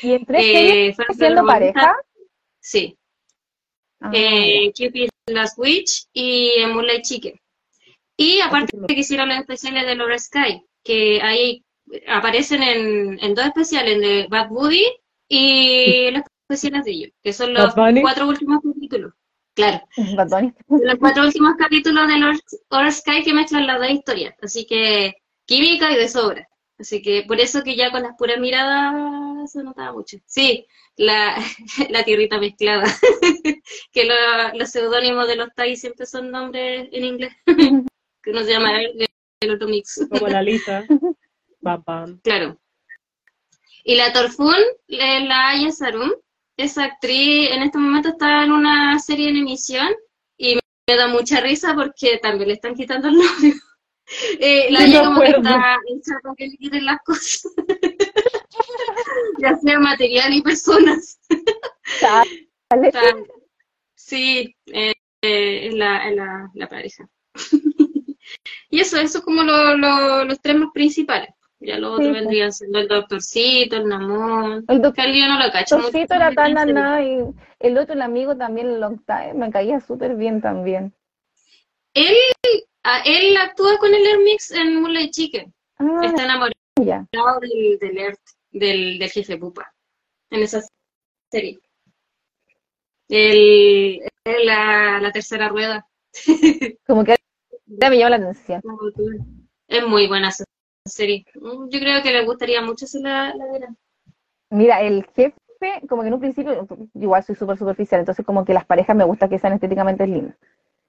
[0.00, 1.96] ¿Y en tres series eh, siendo pareja?
[2.60, 2.96] Sí.
[4.00, 7.41] Ah, eh, Cupid Last Witch y Moonlight Chicken.
[8.22, 11.64] Y aparte que hicieron los especiales de Laura Sky, que ahí
[12.06, 14.86] aparecen en, en dos especiales, de Bad Buddy
[15.26, 19.14] y los especiales de ellos, que son los cuatro últimos capítulos.
[19.54, 19.84] Claro.
[19.96, 22.18] Los cuatro últimos capítulos de
[22.70, 24.34] Laura Sky que mezclan las dos historias.
[24.40, 26.48] Así que química y de sobra.
[26.78, 30.18] Así que por eso que ya con las puras miradas se notaba mucho.
[30.26, 30.64] Sí,
[30.96, 31.36] la,
[31.90, 32.84] la tierrita mezclada.
[33.92, 34.08] que
[34.54, 37.32] los seudónimos de los TAI siempre son nombres en inglés.
[38.22, 39.08] que uno se llama el,
[39.40, 40.06] el otro mix.
[40.10, 40.84] Como la lista.
[42.22, 42.58] Claro.
[43.84, 44.56] Y la Torfun,
[44.88, 46.10] la Aya Sarum,
[46.56, 49.88] esa actriz en este momento está en una serie en emisión
[50.36, 50.58] y
[50.88, 53.54] me da mucha risa porque también le están quitando el novio.
[54.40, 57.44] Eh, la vida como que está hecha para que le quiten las cosas.
[59.38, 61.18] ya sea material y personas.
[63.94, 67.08] sí, eh, es la, la, la pareja.
[68.70, 71.30] Y eso, eso es como lo, lo, los tres más principales.
[71.60, 72.20] Ya los otros pues.
[72.20, 74.64] vendrían siendo el doctorcito, el namón.
[74.66, 75.76] El doctorcito no lo cacho.
[75.76, 77.20] El doctorcito era tan nada y
[77.60, 80.92] el otro, el amigo también, el long time, me caía súper bien también.
[81.94, 82.16] Él
[83.04, 85.54] él actúa con el Hermix en Moonlight Chicken.
[85.78, 86.52] Ah, Está enamorado
[87.40, 88.16] del, del,
[88.50, 89.72] del, del, jefe Pupa
[90.30, 90.60] en esa
[91.30, 91.60] serie.
[93.08, 95.86] El, la, la tercera rueda.
[96.86, 97.16] Como que
[97.90, 98.62] me llama la atención.
[99.68, 100.44] Es muy buena esa
[100.84, 101.24] serie.
[101.34, 103.74] Yo creo que le gustaría mucho si la, la
[104.50, 105.34] Mira, el jefe,
[105.88, 109.04] como que en un principio, igual soy súper superficial, entonces como que las parejas me
[109.04, 110.36] gusta que sean estéticamente lindas.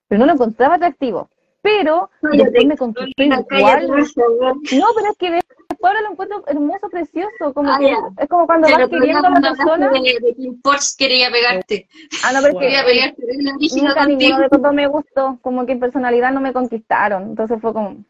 [0.08, 1.30] Pero no lo encontraba atractivo
[1.63, 3.88] pero después me conquistó igual.
[3.88, 5.39] No, pero es que
[5.88, 9.41] ahora lo encuentro hermoso, precioso, como ah, que es como cuando vas queriendo a la
[9.41, 9.89] persona.
[9.91, 10.62] De, de Kim
[10.98, 11.88] quería pegarte.
[12.24, 13.22] Ah, no, pero quería pegarte.
[13.76, 17.74] Nunca ninguno de todos me gustó, como que en personalidad no me conquistaron, entonces fue
[17.74, 18.04] como...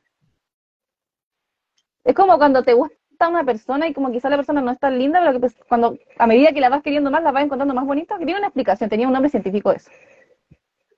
[2.04, 4.98] Es como cuando te gusta una persona y como quizá la persona no es tan
[4.98, 7.74] linda, pero que pues, cuando a medida que la vas queriendo más, la vas encontrando
[7.74, 9.90] más bonita, que tiene una explicación, tenía un nombre científico eso.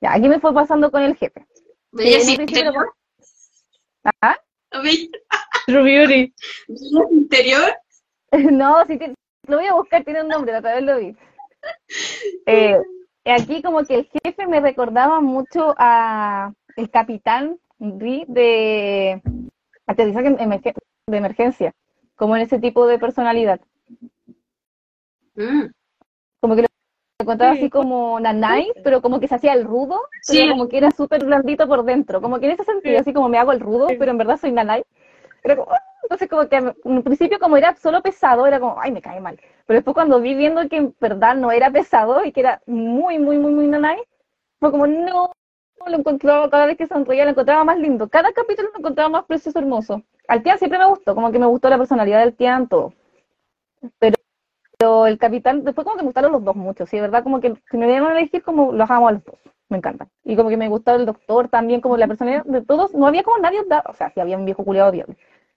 [0.01, 1.45] Ya, aquí me fue pasando con el jefe.
[4.21, 4.37] ¿Ah?
[5.65, 6.33] True Beauty.
[7.11, 7.73] interior?
[8.51, 8.99] No, sí,
[9.47, 11.15] lo voy a buscar, tiene un nombre, otra vez lo vi.
[12.45, 12.77] Eh,
[13.23, 19.21] aquí como que el jefe me recordaba mucho a el capitán de
[19.87, 21.73] aterrizaje de emergencia,
[22.15, 23.61] como en ese tipo de personalidad.
[25.35, 25.67] Mm.
[27.17, 30.91] Encontraba así como nanay, pero como que se hacía el rudo, pero como que era
[30.91, 32.21] súper blandito por dentro.
[32.21, 34.51] Como que en ese sentido, así como me hago el rudo, pero en verdad soy
[34.51, 34.83] nanay.
[35.41, 38.91] Era como, ah", entonces como que en principio como era solo pesado, era como, ay,
[38.91, 39.39] me cae mal.
[39.65, 43.17] Pero después cuando vi viendo que en verdad no era pesado y que era muy,
[43.17, 43.97] muy, muy, muy nanay,
[44.59, 45.31] fue como, no,
[45.87, 48.09] lo encontraba cada vez que sonreía, lo encontraba más lindo.
[48.09, 50.01] Cada capítulo lo encontraba más precioso, hermoso.
[50.27, 52.93] Al Tian siempre me gustó, como que me gustó la personalidad del Tian, todo.
[53.99, 54.17] Pero
[54.85, 57.41] pero el capitán, después como que me gustaron los dos mucho, sí, de verdad, como
[57.41, 59.35] que si me dieron a elegir, como los amo a los dos,
[59.67, 60.09] me encantan.
[60.23, 63.23] Y como que me gustaba el doctor también, como la personalidad de todos, no había
[63.23, 65.15] como nadie, o sea, sí había un viejo culiado diablo.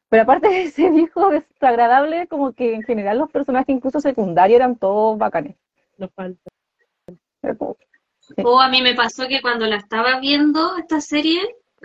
[0.09, 4.77] Pero aparte de ese viejo desagradable, como que en general los personajes incluso secundarios eran
[4.77, 5.57] todos bacanes.
[5.99, 6.51] Nos falta.
[7.63, 7.77] O
[8.45, 11.43] oh, a mí me pasó que cuando la estaba viendo esta serie,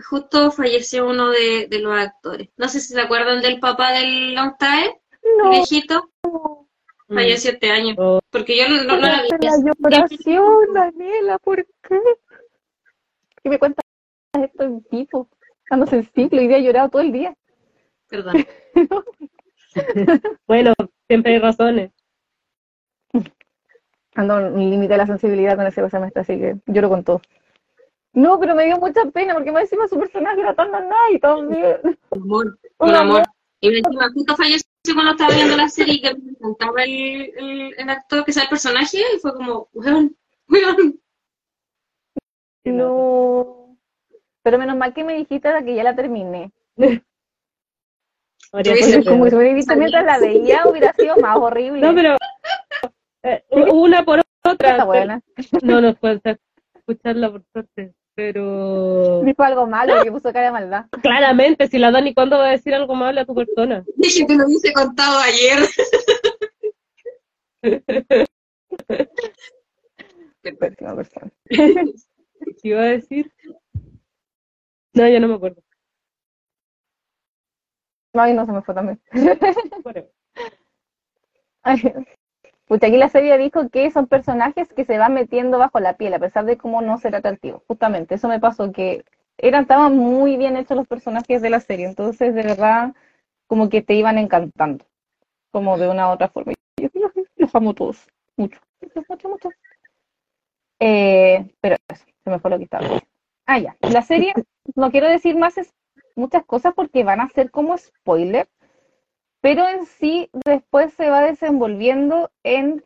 [0.10, 2.48] justo falleció uno de, los actores.
[2.56, 4.98] No sé si se acuerdan del papá del Long Time,
[5.40, 5.50] no.
[5.50, 6.10] viejito.
[7.14, 7.96] Falleció siete años.
[7.98, 8.20] Oh.
[8.30, 9.30] Porque yo no, no, la vi.
[9.42, 12.00] La lloración, Daniela, ¿por qué?
[13.42, 13.86] ¿Qué me cuentas
[14.42, 15.30] esto en vivo?
[15.70, 17.36] Ando sensible, hoy día he llorado todo el día.
[18.10, 18.46] Perdón.
[20.48, 20.74] bueno,
[21.08, 21.92] siempre hay razones.
[24.16, 27.22] Ando en límite de la sensibilidad con ese semestre, así que lloro con todo.
[28.14, 30.70] No, pero me dio mucha pena porque me encima su personaje era tan
[31.12, 31.78] y también.
[32.12, 33.24] Un amor, un amor.
[33.60, 38.26] Y encima justo falleció cuando estaba viendo la serie que me encantaba el, el, actor
[38.26, 40.16] que sea el personaje y fue como, weón,
[40.50, 41.00] weón.
[42.66, 43.78] No.
[44.44, 46.52] Pero menos mal que me dijiste que ya la terminé.
[48.52, 51.82] Como si me hubiera visto mientras la veía, hubiera sido más horrible.
[51.82, 52.18] No, pero
[53.24, 54.72] eh, una por otra.
[54.72, 55.22] Está buena.
[55.64, 56.38] No nos cuesta
[56.76, 60.86] escucharla por suerte, pero Dijo algo malo que puso cara de maldad.
[61.02, 63.84] claramente, si la Dani, ¿cuándo va a decir algo malo a tu persona?
[63.96, 65.60] Dije que lo hubiese contado ayer.
[70.60, 71.32] Pésima persona.
[71.48, 71.94] ¿Qué
[72.64, 73.32] iba a decir?
[74.94, 75.64] No, ya no me acuerdo.
[78.14, 79.02] Ay, no se me fue también.
[79.84, 80.12] Whatever.
[81.64, 81.82] Ay,
[82.68, 86.14] Pucha, aquí la serie dijo que son personajes que se van metiendo bajo la piel,
[86.14, 87.62] a pesar de cómo no ser atractivos.
[87.68, 89.04] Justamente, eso me pasó, que
[89.38, 92.94] eran, estaban muy bien hechos los personajes de la serie, entonces de verdad
[93.48, 94.86] como que te iban encantando,
[95.52, 96.54] como de una u otra forma.
[96.80, 98.60] Yo, yo- los amo todos, mucho,
[99.10, 99.50] mucho, mucho.
[100.80, 103.08] Eh, pero eso, se me fue lo que estaba diciendo.
[103.46, 104.34] Ah, ya, la serie,
[104.76, 105.74] no quiero decir más es
[106.16, 108.48] muchas cosas porque van a ser como spoiler,
[109.44, 112.82] pero en sí después se va desenvolviendo en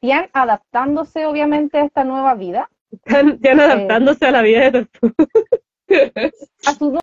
[0.00, 5.14] Tian adaptándose obviamente a esta nueva vida, Están, están adaptándose a la vida de Tortuga.
[6.66, 7.00] a su, nu-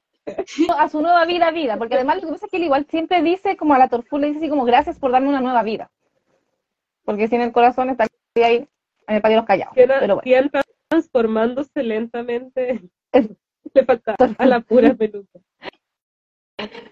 [0.78, 3.22] a su nueva vida, vida, porque además lo que pasa es que él igual siempre
[3.22, 5.92] dice como a la Torfu le dice así como gracias por darme una nueva vida,
[7.06, 8.68] porque si en el corazón está ahí
[9.08, 10.50] en el patio de los callados, Están pero bueno.
[10.90, 12.82] transformándose lentamente.
[13.74, 15.40] Le falta a la pura peluca.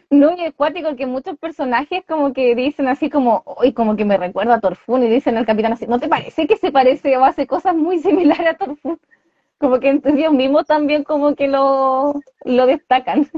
[0.09, 4.05] No, y es cuático que muchos personajes como que dicen así como, hoy como que
[4.05, 7.17] me recuerda a Torfún y dicen al capitán así, ¿no te parece que se parece
[7.17, 8.99] o hace cosas muy similares a Torfún?
[9.57, 12.13] Como que ellos mismos también como que lo,
[12.45, 13.29] lo destacan.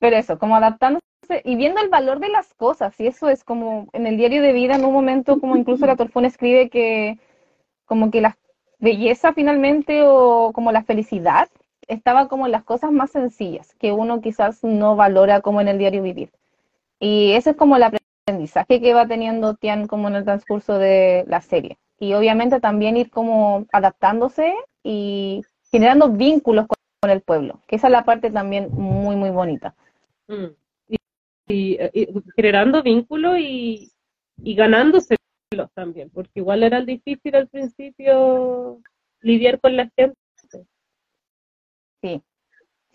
[0.00, 1.04] Pero eso, como adaptándose
[1.44, 4.52] y viendo el valor de las cosas, y eso es como en el diario de
[4.52, 7.18] vida en un momento como incluso la Torfún escribe que
[7.84, 8.38] como que la
[8.78, 11.48] belleza finalmente o como la felicidad
[11.88, 15.78] estaba como en las cosas más sencillas, que uno quizás no valora como en el
[15.78, 16.30] diario vivir.
[17.00, 21.24] Y ese es como el aprendizaje que va teniendo Tian como en el transcurso de
[21.28, 21.78] la serie.
[21.98, 27.88] Y obviamente también ir como adaptándose y generando vínculos con, con el pueblo, que esa
[27.88, 29.74] es la parte también muy, muy bonita.
[30.28, 30.46] Mm.
[30.88, 30.96] Y,
[31.48, 33.90] y- y generando vínculos y,
[34.42, 35.18] y ganándoselos
[35.74, 38.80] también, porque igual era difícil al principio
[39.20, 40.14] lidiar con la gente.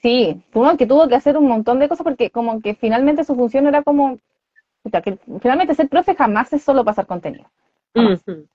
[0.03, 3.35] Sí, uno que tuvo que hacer un montón de cosas porque como que finalmente su
[3.35, 4.19] función era como,
[4.83, 7.45] puta, que finalmente ser profe jamás es solo pasar contenido.
[7.95, 8.45] Ujú.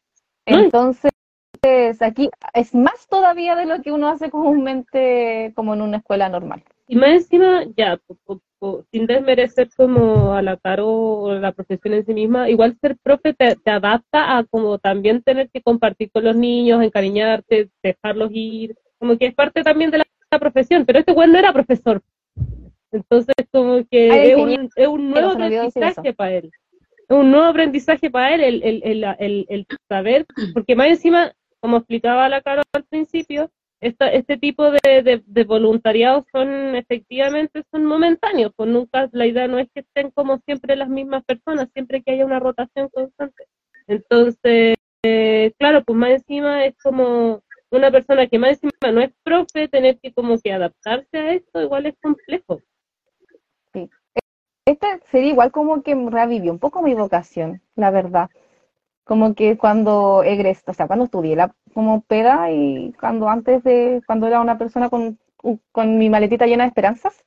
[0.44, 1.11] Entonces,
[2.00, 6.62] aquí es más todavía de lo que uno hace comúnmente como en una escuela normal.
[6.87, 11.52] Y más encima, ya, po- po- po- sin desmerecer como a la Caro o la
[11.52, 15.62] profesión en sí misma, igual ser profe te, te adapta a como también tener que
[15.62, 20.38] compartir con los niños, encariñarte, dejarlos ir, como que es parte también de la, la
[20.38, 22.02] profesión, pero este güey no era profesor.
[22.90, 26.50] Entonces, como que es un, es un nuevo aprendizaje para él.
[27.08, 31.32] Es un nuevo aprendizaje para él, el, el, el, el, el saber, porque más encima,
[31.60, 37.62] como explicaba la Caro al principio, esta, este tipo de, de, de voluntariados son efectivamente
[37.70, 41.68] son momentáneos, pues nunca la idea no es que estén como siempre las mismas personas,
[41.72, 43.44] siempre que haya una rotación constante.
[43.86, 49.11] Entonces, eh, claro, pues más encima es como una persona que más encima no es
[49.22, 52.61] profe, tener que como que adaptarse a esto igual es complejo.
[54.66, 58.28] Esta sería igual como que revivió un poco mi vocación, la verdad.
[59.04, 64.02] Como que cuando egresé, o sea, cuando estudié la, como peda y cuando antes de,
[64.07, 65.18] cuando era una persona con,
[65.72, 67.24] con mi maletita llena de esperanzas,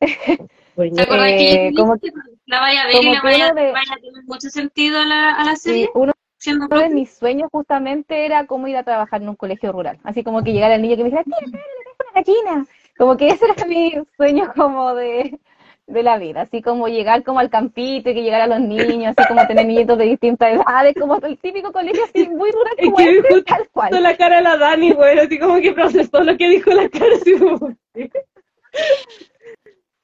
[0.76, 1.96] Pues, ¿Te acuerdas Eh, que como-
[2.44, 5.30] la vaya a ver y que vaya, de- vaya a tener mucho sentido a la,
[5.34, 5.86] a la serie?
[5.86, 9.36] sí, uno siendo Uno de mis sueños justamente era como ir a trabajar en un
[9.36, 9.98] colegio rural.
[10.04, 11.66] Así como que llegara el niño que me dijera, tía, traje
[12.00, 12.66] una gallina.
[12.96, 15.38] Como que ese era mi sueño como de,
[15.86, 16.42] de la vida.
[16.42, 19.98] Así como llegar como al campito y que llegaran los niños, así como tener niñitos
[19.98, 23.68] de distintas edades, como el típico colegio así muy rural Es como que este, tal
[23.70, 24.02] cual.
[24.02, 27.14] la cara de la Dani, güey, así como que procesó lo que dijo la cara,
[27.20, 27.76] así como,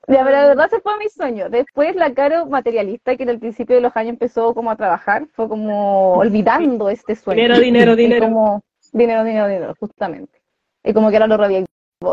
[0.08, 1.48] Ya, pero de verdad ese fue mi sueño.
[1.48, 5.26] Después la Caro materialista, que en el principio de los años empezó como a trabajar,
[5.34, 7.42] fue como olvidando este sueño.
[7.42, 8.26] Dinero, dinero, dinero.
[8.26, 10.40] como, dinero, dinero, dinero, justamente.
[10.82, 11.66] Y como que ahora lo reavivó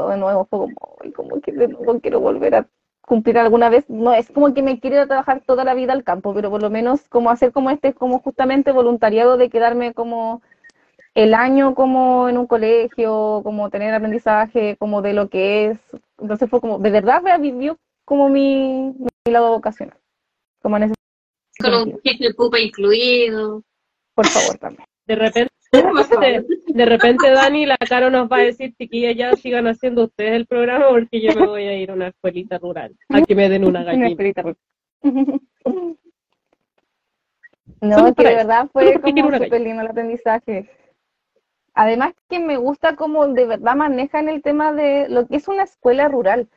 [0.09, 2.67] de nuevo, fue como, "Ay, como que de nuevo quiero volver a
[3.01, 3.89] cumplir alguna vez.
[3.89, 6.69] No, es como que me quiero trabajar toda la vida al campo, pero por lo
[6.69, 10.43] menos como hacer como este, como justamente voluntariado de quedarme como
[11.15, 15.79] el año como en un colegio, como tener aprendizaje, como de lo que es.
[16.19, 19.97] Entonces fue como, de verdad revivió como mi, mi lado vocacional.
[20.61, 20.93] Como en ese
[21.59, 21.99] Con un sentido.
[22.03, 23.63] jefe de pupa incluido.
[24.13, 24.85] Por favor, también.
[25.05, 30.05] de repente de, repente Dani la Caro nos va a decir, chiquillas, ya sigan haciendo
[30.05, 33.35] ustedes el programa porque yo me voy a ir a una escuelita rural, a que
[33.35, 34.55] me den una gallina.
[37.81, 40.69] No, que de verdad fue como súper lindo el aprendizaje.
[41.81, 45.63] Además que me gusta cómo de verdad manejan el tema de lo que es una
[45.63, 46.49] escuela rural,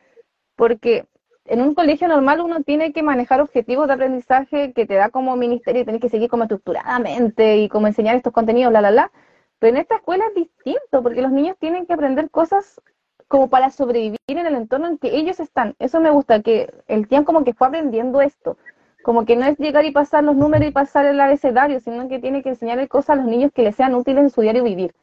[0.57, 1.07] porque
[1.45, 5.37] en un colegio normal uno tiene que manejar objetivos de aprendizaje que te da como
[5.37, 9.11] ministerio y tienes que seguir como estructuradamente y como enseñar estos contenidos, la, la, la.
[9.59, 12.81] Pero en esta escuela es distinto, porque los niños tienen que aprender cosas
[13.29, 15.73] como para sobrevivir en el entorno en que ellos están.
[15.79, 18.57] Eso me gusta, que el tiempo como que fue aprendiendo esto.
[19.03, 22.19] Como que no es llegar y pasar los números y pasar el abecedario, sino que
[22.19, 24.93] tiene que enseñarle cosas a los niños que les sean útiles en su diario vivir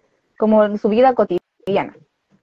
[0.41, 1.95] como en su vida cotidiana.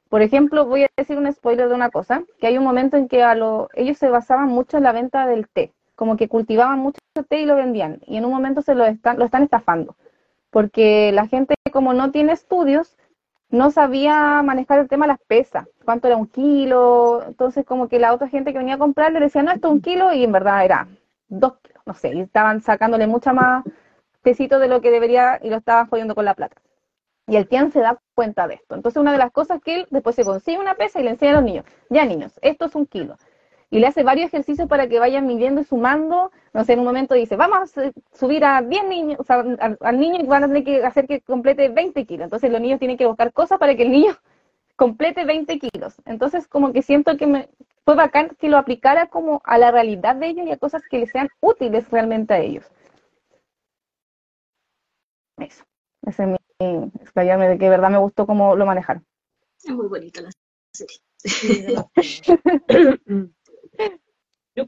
[0.07, 3.07] Por ejemplo, voy a decir un spoiler de una cosa, que hay un momento en
[3.07, 6.77] que a lo, ellos se basaban mucho en la venta del té, como que cultivaban
[6.77, 9.95] mucho té y lo vendían, y en un momento se lo están, lo están estafando,
[10.51, 12.95] porque la gente como no tiene estudios,
[13.49, 17.97] no sabía manejar el tema de las pesas, cuánto era un kilo, entonces como que
[17.97, 20.23] la otra gente que venía a comprar le decía, no, esto es un kilo, y
[20.23, 20.87] en verdad era
[21.29, 23.63] dos kilos, no sé, y estaban sacándole mucha más
[24.21, 26.57] tecito de lo que debería y lo estaban jodiendo con la plata.
[27.27, 28.75] Y el Tian se da cuenta de esto.
[28.75, 31.33] Entonces, una de las cosas que él después se consigue una pesa y le enseña
[31.33, 33.17] a los niños, ya niños, esto es un kilo.
[33.69, 36.31] Y le hace varios ejercicios para que vayan midiendo y sumando.
[36.53, 39.43] No sé, en un momento dice, vamos a subir a 10 niños, o sea,
[39.81, 42.23] al, niño y van a tener que hacer que complete 20 kilos.
[42.23, 44.13] Entonces, los niños tienen que buscar cosas para que el niño
[44.77, 45.95] complete 20 kilos.
[46.05, 47.49] Entonces, como que siento que me,
[47.83, 50.99] fue bacán que lo aplicara como a la realidad de ellos y a cosas que
[50.99, 52.65] les sean útiles realmente a ellos.
[55.37, 55.63] Eso,
[56.03, 59.05] ese es mi explayarme de que de verdad me gustó cómo lo manejaron.
[59.63, 60.31] Es muy bonita la
[60.71, 60.95] serie.
[64.55, 64.65] yo,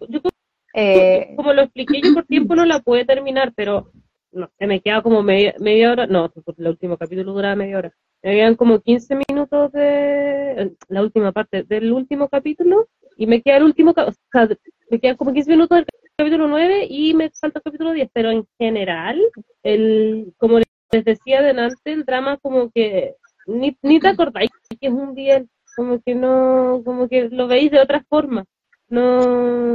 [0.74, 3.92] eh, como lo expliqué, yo por tiempo no la pude terminar, pero
[4.32, 7.94] no, se me queda como media, media hora, no, el último capítulo duraba media hora.
[8.22, 13.58] Me quedan como 15 minutos de la última parte del último capítulo y me queda
[13.58, 14.50] el último, o sea,
[14.90, 15.86] me quedan como 15 minutos del
[16.16, 19.20] capítulo 9 y me falta el capítulo 10, pero en general,
[19.64, 20.60] el como
[20.92, 23.16] les decía delante, el drama como que
[23.46, 25.44] ni, ni te acordáis que es un día,
[25.76, 28.46] como que no, como que lo veis de otra forma.
[28.88, 29.74] No.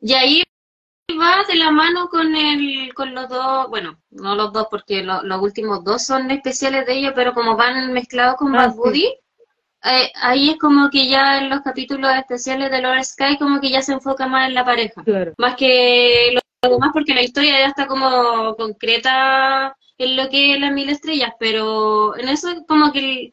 [0.00, 0.42] Y ahí
[1.18, 5.40] va de la mano con el, con los dos, bueno, no los dos porque los
[5.40, 9.06] últimos dos son especiales de ellos, pero como van mezclados con ah, Bad Buddy,
[9.84, 13.70] eh, ahí es como que ya en los capítulos especiales de Lord Sky como que
[13.70, 15.04] ya se enfoca más en la pareja,
[15.36, 20.60] más que lo demás porque la historia ya está como concreta en lo que es
[20.60, 23.32] las mil estrellas, pero en eso como que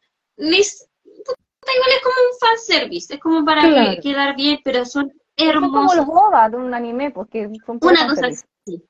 [1.76, 5.72] igual es como un fanservice, es como para quedar bien, pero son hermosos.
[5.72, 8.84] Son como los bodas de un anime, porque son Una cosa así,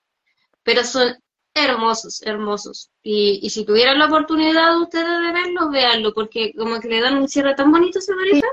[0.64, 1.16] pero son
[1.54, 2.92] hermosos, hermosos.
[3.04, 7.18] Y, y si tuvieran la oportunidad ustedes de verlo, véanlo, porque como que le dan
[7.18, 8.48] un cierre tan bonito a esa pareja.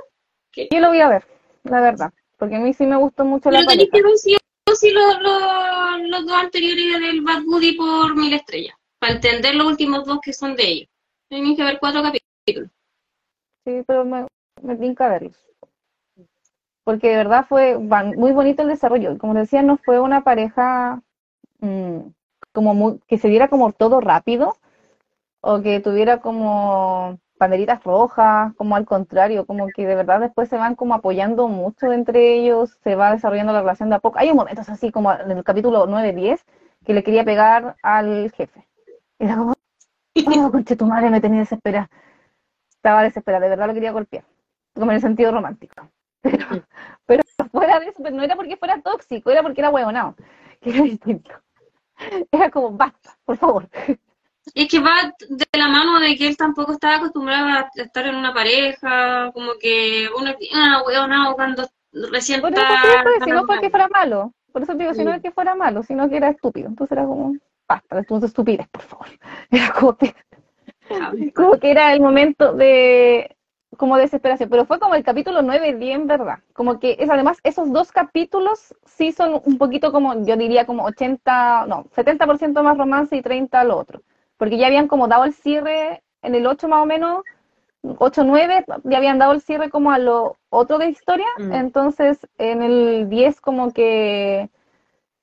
[0.51, 0.69] Que...
[0.71, 1.25] Yo lo voy a ver,
[1.65, 3.91] la verdad, porque a mí sí me gustó mucho la pareja.
[3.93, 4.19] Pero que ver
[4.77, 5.21] sí, los,
[6.19, 10.33] los dos anteriores del Bad Buddy por mil estrellas para entender los últimos dos que
[10.33, 10.89] son de ellos.
[11.29, 12.71] Tienen que ver cuatro capítulos.
[13.65, 14.27] Sí, pero me,
[14.63, 15.37] me que verlos.
[16.85, 19.19] Porque de verdad fue muy bonito el desarrollo.
[19.19, 21.03] Como decía, no fue una pareja
[21.61, 21.99] mm,
[22.53, 24.57] como muy, que se viera como todo rápido
[25.41, 30.57] o que tuviera como banderitas rojas, como al contrario, como que de verdad después se
[30.57, 34.19] van como apoyando mucho entre ellos, se va desarrollando la relación de a poco.
[34.19, 36.45] Hay un momentos así como en el capítulo 9-10
[36.85, 38.67] que le quería pegar al jefe.
[39.19, 39.55] Era como,
[40.47, 41.91] oh, conche tu madre, me tenía desesperada.
[42.71, 44.25] Estaba desesperada, de verdad lo quería golpear,
[44.75, 45.91] como en el sentido romántico.
[46.23, 46.47] Pero,
[47.07, 47.23] pero
[47.53, 50.17] fuera de eso, no era porque fuera tóxico, era porque era huevonado,
[50.61, 51.31] que era distinto.
[52.33, 53.69] Era como, basta, por favor.
[54.55, 58.17] Es que va de la mano de que él tampoco estaba acostumbrado a estar en
[58.17, 61.69] una pareja, como que uno ah, huevonado cuando
[62.11, 63.25] recién por eso está...
[63.25, 65.83] Si no fue que fuera malo, por eso digo, si no es que fuera malo,
[65.83, 67.35] sino que era estúpido, entonces era como
[67.69, 69.07] basta de estupidez, por favor.
[69.51, 70.15] Era como que,
[71.35, 73.37] como que era el momento de
[73.77, 76.39] como desesperación, pero fue como el capítulo 9 bien, verdad.
[76.55, 80.85] Como que es además esos dos capítulos sí son un poquito como, yo diría como
[80.85, 84.03] 80, no, 70% más romance y 30 lo otro.
[84.39, 87.23] Porque ya habían como dado el cierre en el 8 más o menos,
[87.83, 91.53] 8, 9, ya habían dado el cierre como a lo otro de historia, mm.
[91.53, 94.51] entonces en el 10 como que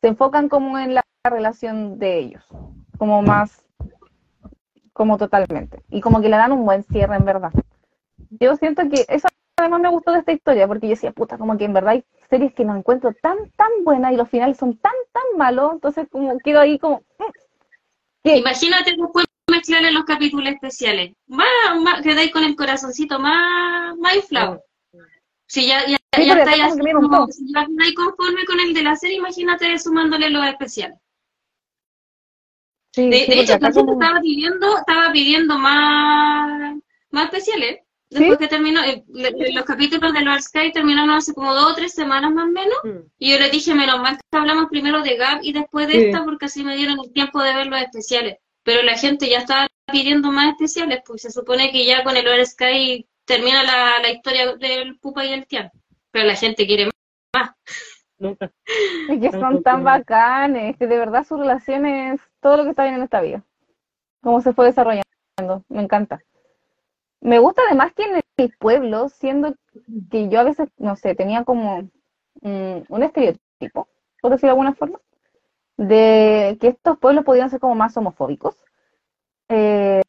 [0.01, 2.45] se enfocan como en la relación de ellos,
[2.97, 3.66] como más,
[4.93, 5.84] como totalmente.
[5.89, 7.51] Y como que le dan un buen cierre, en verdad.
[8.30, 11.57] Yo siento que eso además me gustó de esta historia, porque yo decía, puta, como
[11.57, 14.78] que en verdad hay series que no encuentro tan, tan buenas y los finales son
[14.78, 16.97] tan, tan malos, entonces como quedo ahí como...
[17.20, 17.45] Mm,
[18.34, 21.14] Imagínate después mezclarle los capítulos especiales.
[21.28, 21.48] Más,
[21.82, 24.64] más quedáis con el corazoncito más, más inflado.
[25.48, 28.96] Si ya, ya, ya estáis así como, si ya estáis conforme con el de la
[28.96, 30.98] serie, imagínate sumándole los especiales.
[32.94, 36.76] Sí, de, sí, de hecho, la gente estaba pidiendo, estaba pidiendo más,
[37.12, 37.85] más especiales.
[38.10, 39.03] Después que terminó, eh,
[39.53, 42.78] los capítulos de Lord Sky terminaron hace como dos o tres semanas más o menos.
[42.84, 43.10] Mm.
[43.18, 46.24] Y yo le dije, menos mal que hablamos primero de Gab y después de esta,
[46.24, 48.38] porque así me dieron el tiempo de ver los especiales.
[48.64, 52.26] Pero la gente ya estaba pidiendo más especiales, pues se supone que ya con el
[52.26, 55.72] Lord Sky termina la, la historia del Pupa y el Tian.
[56.12, 56.89] Pero la gente quiere
[57.34, 57.51] más.
[58.18, 58.51] Nunca.
[59.10, 62.84] Es que son tan bacanes, que de verdad su relación es todo lo que está
[62.84, 63.43] bien en esta vida.
[64.22, 65.03] Cómo se fue desarrollando.
[65.70, 66.22] Me encanta.
[67.26, 69.56] Me gusta además que en el pueblo, siendo
[70.12, 71.90] que yo a veces, no sé, tenía como
[72.42, 73.88] mm, un estereotipo,
[74.22, 75.00] por decirlo de alguna forma,
[75.76, 78.64] de que estos pueblos podían ser como más homofóbicos.
[79.50, 80.04] Eh,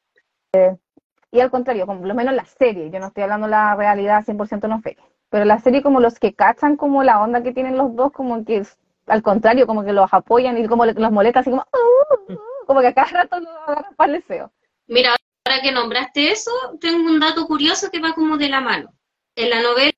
[1.32, 4.68] y al contrario, como lo menos la serie, yo no estoy hablando la realidad 100%
[4.68, 4.98] no fe,
[5.30, 8.44] pero la serie como los que cachan como la onda que tienen los dos, como
[8.44, 8.62] que
[9.06, 12.82] al contrario, como que los apoyan y como los molesta así como, uh, uh", como
[12.82, 14.52] que a cada rato los agarran para el deseo.
[14.86, 15.15] Mira,
[15.56, 16.50] ahora que nombraste eso,
[16.80, 18.92] tengo un dato curioso que va como de la mano.
[19.34, 19.92] En la novela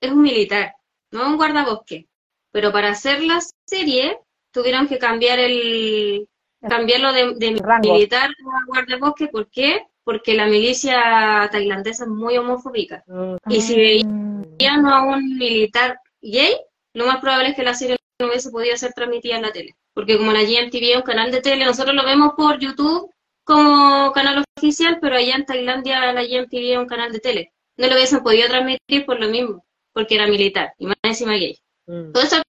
[0.00, 0.74] es un militar,
[1.10, 2.08] no un guardabosque.
[2.50, 4.18] Pero para hacer la serie
[4.52, 6.28] tuvieron que cambiar el
[6.68, 9.28] cambiarlo de, militar a guardabosque.
[9.28, 9.86] ¿Por qué?
[10.04, 13.04] Porque la milicia tailandesa es muy homofóbica.
[13.48, 16.54] Y si veían a un militar gay,
[16.94, 19.74] lo más probable es que la serie no hubiese podido ser transmitida en la tele.
[19.94, 23.12] Porque como la GMTV es un canal de tele, nosotros lo vemos por YouTube
[23.44, 27.52] como canal oficial, pero allá en Tailandia la GMTV es un canal de tele.
[27.76, 31.58] No lo hubiesen podido transmitir por lo mismo, porque era militar y más encima gay.
[31.86, 32.12] Mm.
[32.12, 32.42] Todo eso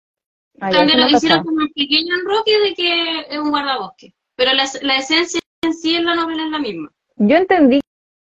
[0.60, 4.14] también lo hicieron como un pequeño enroque de que es un guardabosque.
[4.36, 4.64] Pero la,
[4.98, 6.92] esencia en sí en la novela es la misma.
[7.16, 7.82] Yo entendí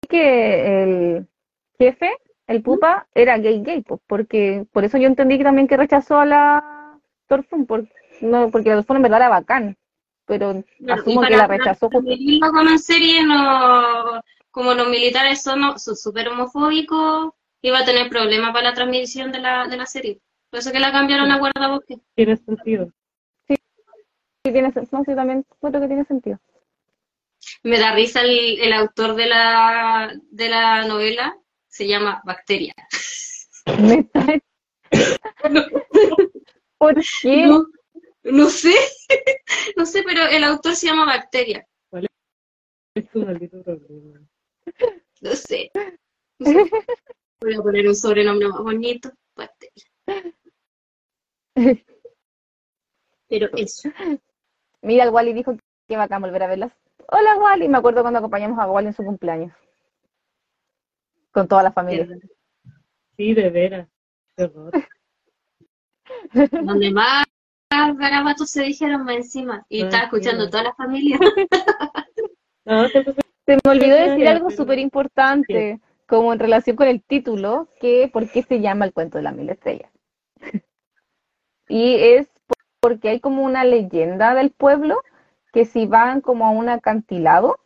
[0.08, 1.28] que el
[1.78, 2.10] jefe,
[2.46, 6.18] el pupa, era gay gay, pues, porque por eso yo entendí que también que rechazó
[6.18, 7.92] a la Torfun, porque,
[8.22, 9.76] no, porque la Torfun en verdad era bacán
[10.28, 11.88] pero asumo que la rechazó.
[11.90, 18.68] Como en serie, no, como los militares son súper homofóbicos, iba a tener problemas para
[18.68, 20.20] la transmisión de la, de la serie.
[20.50, 21.98] Por eso que la cambiaron a guardabosque.
[22.14, 22.92] Tiene sentido.
[23.48, 23.54] Sí,
[24.44, 25.02] sí tiene sentido.
[25.04, 26.38] sí, también creo que tiene sentido.
[27.62, 31.36] Me da risa el, el autor de la, de la novela,
[31.68, 32.74] se llama Bacteria.
[36.78, 37.46] ¿Por qué?
[37.46, 37.64] No
[38.22, 38.74] sé,
[39.76, 41.66] no sé, pero el autor se llama Bacteria.
[41.90, 42.06] ¿Cuál
[42.94, 44.20] es tu maldito problema?
[45.20, 45.70] No sé.
[46.38, 49.84] Voy a poner un sobrenombre más bonito, Bacteria.
[53.28, 53.90] Pero eso.
[54.82, 55.56] Mira, el Wally dijo
[55.86, 56.72] que va a volver a verlas.
[57.08, 57.68] Hola, Wally.
[57.68, 59.52] Me acuerdo cuando acompañamos a Wally en su cumpleaños.
[61.32, 62.06] Con toda la familia.
[63.16, 63.88] Sí, de veras.
[66.32, 67.26] Donde más
[67.70, 71.18] garabatos se dijeron más encima y estaba escuchando toda la familia.
[73.46, 78.30] se me olvidó decir algo súper importante, como en relación con el título, que por
[78.30, 79.90] qué se llama el cuento de la mil estrellas.
[81.68, 82.28] y es
[82.80, 85.02] porque hay como una leyenda del pueblo
[85.52, 87.58] que si van como a un acantilado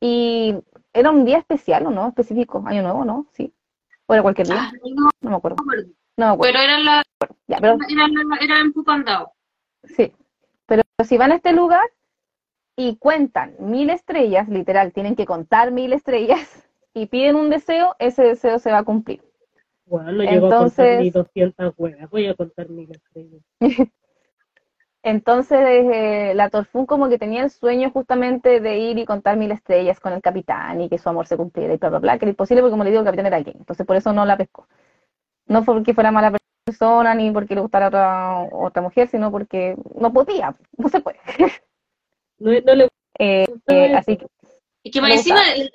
[0.00, 0.54] y
[0.92, 3.26] era un día especial o no, específico, año nuevo, ¿no?
[3.32, 3.52] Sí.
[4.06, 4.56] O era cualquier día.
[4.58, 4.72] Ah,
[5.20, 5.56] no, me acuerdo.
[6.16, 7.02] No Pero era, la,
[7.48, 8.08] era,
[8.40, 9.32] era en Pupandao.
[9.84, 10.12] Sí,
[10.66, 11.88] pero si van a este lugar
[12.76, 18.22] y cuentan mil estrellas, literal, tienen que contar mil estrellas y piden un deseo, ese
[18.22, 19.22] deseo se va a cumplir.
[19.86, 23.42] Bueno, llego Entonces, a contar 200 huevas, voy a contar mil estrellas.
[25.02, 29.52] Entonces, eh, la Torfún como que tenía el sueño justamente de ir y contar mil
[29.52, 32.24] estrellas con el capitán y que su amor se cumpliera y bla, bla, bla, que
[32.24, 33.58] era imposible porque, como le digo, el capitán era alguien.
[33.58, 34.66] Entonces, por eso no la pescó.
[35.46, 36.43] No fue porque fuera mala persona
[37.16, 41.18] ni porque le gustara otra, otra mujer, sino porque no podía, no se puede.
[42.38, 42.88] No, le
[43.18, 44.26] eh, eh, así que,
[44.82, 45.70] y que más encima el,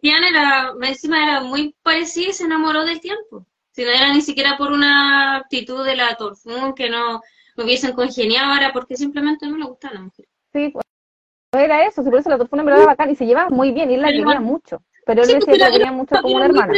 [0.00, 3.46] Tian era, encima era muy parecido y se enamoró del tiempo.
[3.72, 7.20] Si no era ni siquiera por una actitud de la Torfún que no,
[7.56, 10.26] no hubiesen congeniado, era porque simplemente no le gustaba la mujer.
[10.52, 10.84] Sí, pues
[11.52, 13.90] era eso, por eso la Torfún en verdad era bacán y se llevaba muy bien
[13.90, 14.82] y él la quería mucho.
[15.06, 16.74] Pero él decía que la quería mucho como una hermana.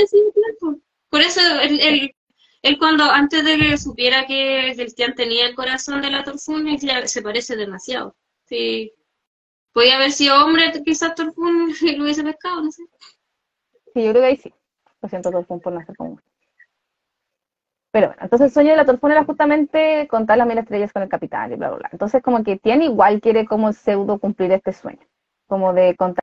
[1.09, 2.15] Por eso el, el,
[2.63, 7.23] él cuando, antes de que supiera que Cristian tenía el corazón de la Torfún, se
[7.23, 8.15] parece demasiado.
[8.45, 8.93] Sí.
[9.73, 12.83] Podía haber sido hombre, quizás Torfún lo hubiese pescado, no sé.
[13.95, 14.53] Sí, yo creo que ahí sí.
[15.01, 16.21] Lo siento, Torfún, por nacer como
[17.93, 21.03] Pero bueno, entonces el sueño de la Torfún era justamente contar las mil estrellas con
[21.03, 21.89] el capitán y bla, bla, bla.
[21.93, 25.07] Entonces como que tiene igual quiere como pseudo cumplir este sueño.
[25.47, 26.23] como de contar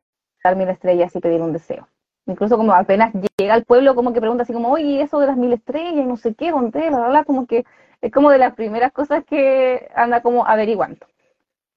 [0.55, 1.87] mil estrellas y pedir un deseo.
[2.27, 5.37] Incluso como apenas llega al pueblo, como que pregunta así como, oye, eso de las
[5.37, 7.65] mil estrellas, no sé qué, dónde, la verdad, como que
[8.01, 11.07] es como de las primeras cosas que anda como averiguando.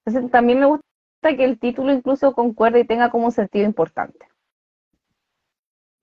[0.05, 0.83] Entonces también me gusta
[1.21, 4.27] que el título incluso concuerde y tenga como un sentido importante.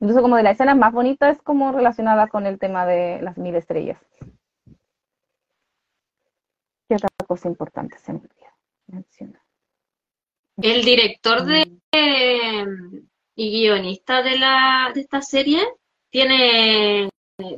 [0.00, 3.36] Incluso como de la escena más bonita es como relacionada con el tema de las
[3.36, 4.00] mil estrellas.
[6.88, 8.22] ¿Qué otra cosa importante se me
[8.86, 9.42] menciona?
[10.56, 11.66] El director de
[13.38, 15.64] y guionista de la de esta serie
[16.10, 17.08] tiene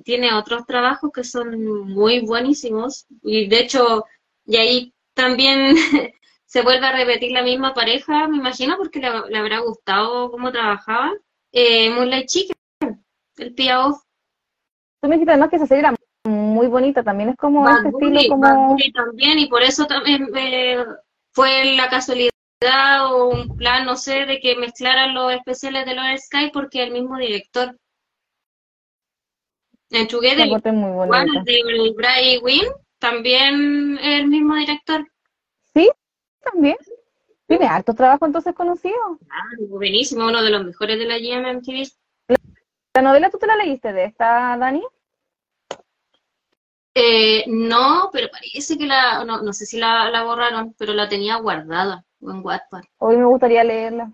[0.04, 3.06] tiene otros trabajos que son muy buenísimos.
[3.22, 4.04] Y de hecho
[4.44, 5.74] y ahí también
[6.44, 11.12] se vuelve a repetir la misma pareja me imagino porque le, habrá gustado cómo trabajaba.
[11.50, 12.56] Eh, Moonlight Chicken
[13.38, 14.02] el Pia Off
[15.00, 18.20] tú me dijiste además que esa serie era muy bonita también es como este estilo
[18.28, 20.84] como también y por eso también eh,
[21.32, 22.30] fue la casualidad
[22.62, 26.92] o un plan, no sé, de que mezclaran los especiales de los Sky porque el
[26.92, 27.76] mismo director.
[29.90, 35.04] En Together, igual de Brian Wynn, también el mismo director.
[35.74, 35.90] Sí,
[36.40, 36.76] también.
[37.46, 39.18] Tiene alto trabajo entonces conocido.
[39.30, 41.90] Ah, buenísimo, uno de los mejores de la GMMTV.
[42.94, 44.82] ¿La novela tú te la leíste de esta, Dani?
[46.94, 51.08] Eh, no, pero parece que la, no, no sé si la, la borraron, pero la
[51.08, 52.82] tenía guardada en Wattpad.
[52.98, 54.10] Hoy me gustaría leerla.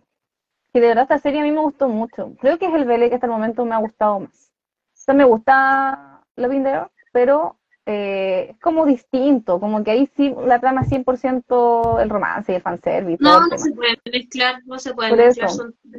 [0.73, 2.33] Y de verdad esta serie a mí me gustó mucho.
[2.41, 4.53] Creo que es el Vele que hasta el momento me ha gustado más.
[4.95, 10.35] O sea, me gusta Loving There, pero eh, es como distinto, como que ahí sí
[10.45, 13.23] la trama es 100% el romance y el fanservice.
[13.23, 15.51] No, no se puede mezclar, no se puede mezclar.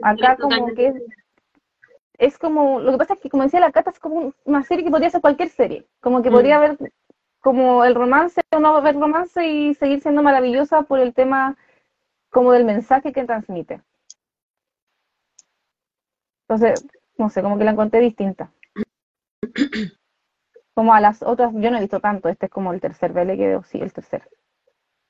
[0.04, 0.96] acá como que es,
[2.18, 4.84] es, como, lo que pasa es que como decía la Cata, es como una serie
[4.84, 6.64] que podría ser cualquier serie, como que podría mm.
[6.64, 6.78] haber
[7.40, 11.56] como el romance o no haber romance y seguir siendo maravillosa por el tema
[12.30, 13.82] como del mensaje que transmite.
[16.50, 16.86] Entonces,
[17.18, 18.52] no sé, como que la encontré distinta.
[20.74, 23.36] Como a las otras, yo no he visto tanto, este es como el tercer vele
[23.36, 24.30] que veo, sí, el tercer.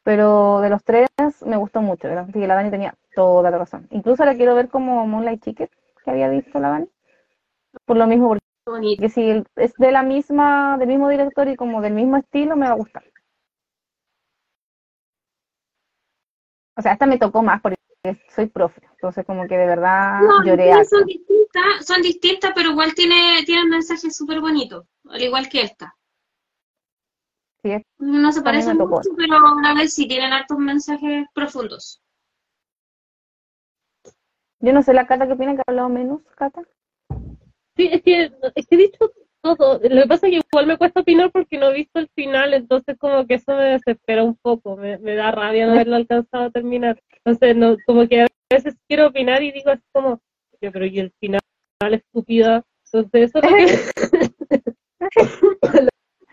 [0.03, 1.09] Pero de los tres
[1.45, 3.87] me gustó mucho, la, la Dani tenía toda la razón.
[3.91, 5.69] Incluso la quiero ver como Moonlight Chicken,
[6.03, 6.89] que había visto la Dani.
[7.85, 11.93] Por lo mismo, porque si es de la misma, del mismo director y como del
[11.93, 13.03] mismo estilo, me va a gustar.
[16.77, 17.77] O sea, esta me tocó más porque
[18.33, 20.71] soy profe, entonces como que de verdad lloré.
[20.85, 25.61] Son distintas, son distintas, pero igual tiene, tiene un mensaje súper bonito, al igual que
[25.61, 25.95] esta.
[27.63, 32.01] Sí, no se parecen mucho, pero a ver sí tienen altos mensajes profundos.
[34.59, 36.61] Yo no sé, la Cata, ¿qué opina que ha hablado menos, Cata?
[37.75, 39.11] Sí, es que, es que he dicho
[39.55, 39.79] todo.
[39.83, 42.53] Lo que pasa es que igual me cuesta opinar porque no he visto el final,
[42.53, 46.51] entonces como que eso me desespera un poco, me, da rabia no haberlo alcanzado a
[46.51, 47.01] terminar.
[47.23, 50.21] Entonces, no, como que a veces quiero opinar y digo así como,
[50.61, 51.39] yo pero y el final
[51.91, 52.63] estúpida.
[52.85, 53.91] Entonces eso es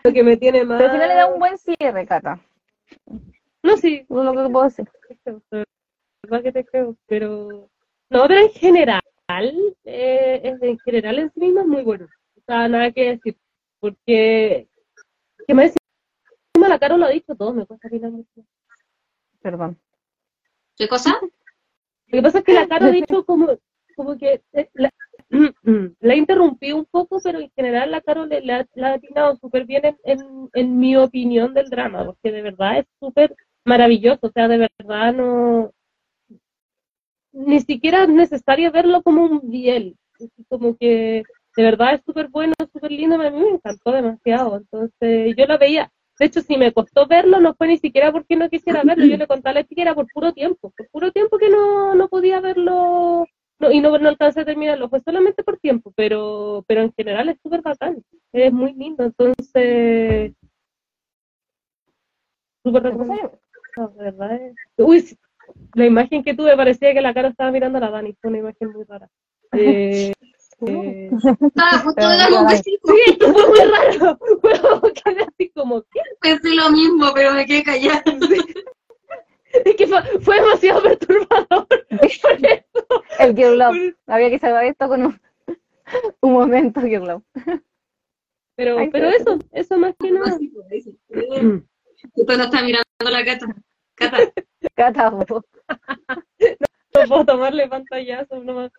[0.03, 0.77] lo que, me tiene más...
[0.77, 2.39] Pero al final le da un buen cierre, Cata.
[3.61, 4.05] No, sí.
[4.09, 4.85] No lo que puedo decir.
[6.23, 7.69] verdad que te creo, pero...
[8.09, 9.01] No, pero en general,
[9.83, 12.07] eh, en general en sí mismo es muy bueno
[12.45, 13.37] sea, nada que decir.
[13.79, 14.67] Porque,
[15.47, 15.77] que me decía,
[16.55, 18.45] la Caro lo ha dicho todo, me cuesta opinar mucho.
[19.41, 19.79] Perdón.
[20.75, 21.19] ¿Qué cosa?
[22.07, 23.49] Lo que pasa es que la Caro ha dicho como,
[23.95, 24.89] como que eh, la,
[25.99, 30.49] la interrumpí un poco, pero en general la Caro le, ha, atinado súper bien en,
[30.53, 35.13] en, mi opinión del drama, porque de verdad es súper maravilloso, o sea, de verdad
[35.13, 35.71] no,
[37.31, 39.97] ni siquiera es necesario verlo como un biel,
[40.47, 41.23] como que
[41.55, 44.57] de verdad es súper bueno, súper lindo, a mí me encantó demasiado.
[44.57, 48.35] Entonces yo lo veía, de hecho si me costó verlo no fue ni siquiera porque
[48.35, 51.11] no quisiera verlo, yo le conté a la chica era por puro tiempo, por puro
[51.11, 53.25] tiempo que no, no podía verlo
[53.71, 57.37] y no, no alcancé a terminarlo, fue solamente por tiempo, pero, pero en general es
[57.41, 58.03] súper bacán,
[58.33, 60.33] es muy lindo, entonces
[62.63, 64.39] súper de verdad
[64.77, 65.17] Uy,
[65.73, 68.39] la imagen que tuve parecía que la cara estaba mirando a la Dani, fue una
[68.39, 69.07] imagen muy rara.
[69.57, 70.11] Eh,
[70.61, 71.09] eh,
[71.57, 72.87] ah, justo de un besito.
[72.87, 74.17] Sí, fue muy raro.
[74.41, 76.01] Fue así como, ¿qué?
[76.21, 78.03] Pensé lo mismo, pero me quedé callada.
[79.63, 81.67] Es que fue, fue demasiado perturbador.
[83.19, 83.95] El Girl Love.
[84.05, 85.21] Había que salvar esto con un,
[86.19, 87.23] un momento, Girl Love.
[88.57, 90.37] Pero, pero eso, eso más que nada.
[92.15, 93.45] Usted no está mirando la gata.
[93.95, 94.17] Cata.
[94.75, 95.25] Cata,
[97.01, 98.69] no, puedo tomarle pantallazo, no me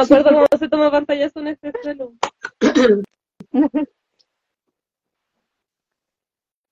[0.00, 2.12] acuerdo cómo se toma pantallazo en este celo.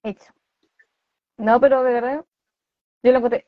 [0.02, 0.32] Hecho.
[1.36, 2.24] No, pero de verdad,
[3.02, 3.46] yo la encontré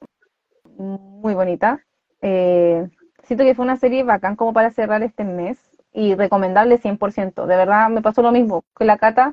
[0.77, 1.85] muy bonita.
[2.23, 2.89] Eh,
[3.23, 5.59] siento que fue una serie bacán como para cerrar este mes
[5.93, 7.47] y recomendable 100%.
[7.47, 9.33] De verdad me pasó lo mismo que la Cata.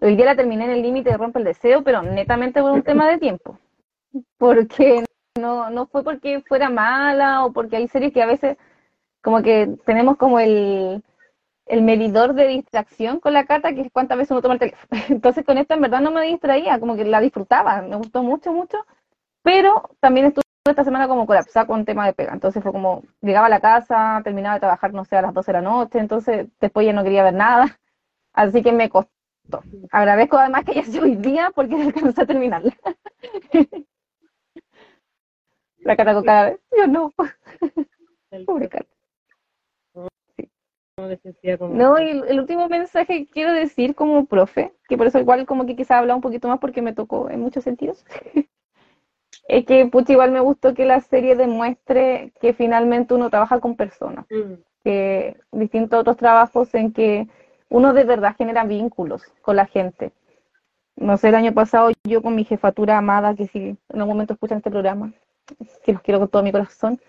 [0.00, 2.82] Hoy día la terminé en el límite de rompe el deseo, pero netamente por un
[2.82, 3.58] tema de tiempo.
[4.38, 5.04] Porque
[5.38, 8.56] no, no fue porque fuera mala o porque hay series que a veces
[9.22, 11.02] como que tenemos como el,
[11.66, 14.88] el medidor de distracción con la Cata, que es cuántas veces uno toma el teléfono.
[15.08, 18.52] Entonces con esta en verdad no me distraía, como que la disfrutaba, me gustó mucho,
[18.52, 18.78] mucho,
[19.42, 22.32] pero también estuve esta semana como colapsada con tema de pega.
[22.34, 25.52] Entonces fue como, llegaba a la casa, terminaba de trabajar, no sé, a las 12
[25.52, 27.78] de la noche, entonces después ya no quería ver nada,
[28.34, 29.10] así que me costó.
[29.92, 32.72] Agradezco además que ya sea hoy día porque alcancé a terminarla.
[35.80, 37.12] La Cata con cada vez, yo no.
[38.46, 38.86] Pobre Cata.
[41.60, 45.64] No, y el, último mensaje que quiero decir como profe, que por eso igual como
[45.64, 48.04] que quizá hablar un poquito más porque me tocó en muchos sentidos,
[49.48, 53.76] es que pucha, igual me gustó que la serie demuestre que finalmente uno trabaja con
[53.76, 54.54] personas, mm.
[54.84, 57.28] que distinto a otros trabajos en que
[57.70, 60.12] uno de verdad genera vínculos con la gente.
[60.96, 64.34] No sé, el año pasado yo con mi jefatura amada, que si en algún momento
[64.34, 65.14] escuchan este programa,
[65.84, 67.00] que los quiero con todo mi corazón,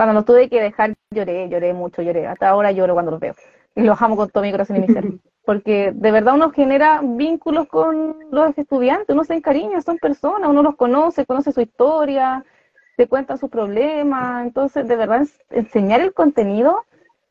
[0.00, 2.26] cuando los tuve que dejar, lloré, lloré mucho, lloré.
[2.26, 3.34] Hasta ahora lloro cuando los veo.
[3.74, 5.04] Y los amo con todo mi corazón y mi ser.
[5.44, 10.62] Porque de verdad uno genera vínculos con los estudiantes, uno se encariña, son personas, uno
[10.62, 12.44] los conoce, conoce su historia,
[12.96, 14.46] te cuenta sus problemas.
[14.46, 16.84] Entonces, de verdad, enseñar el contenido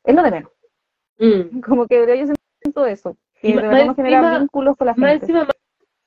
[0.04, 0.52] es lo de menos.
[1.18, 1.62] Mm.
[1.62, 3.18] Como que yo siento eso.
[3.42, 5.34] Que de verdad uno genera vínculos con la gente.
[5.34, 5.48] Más,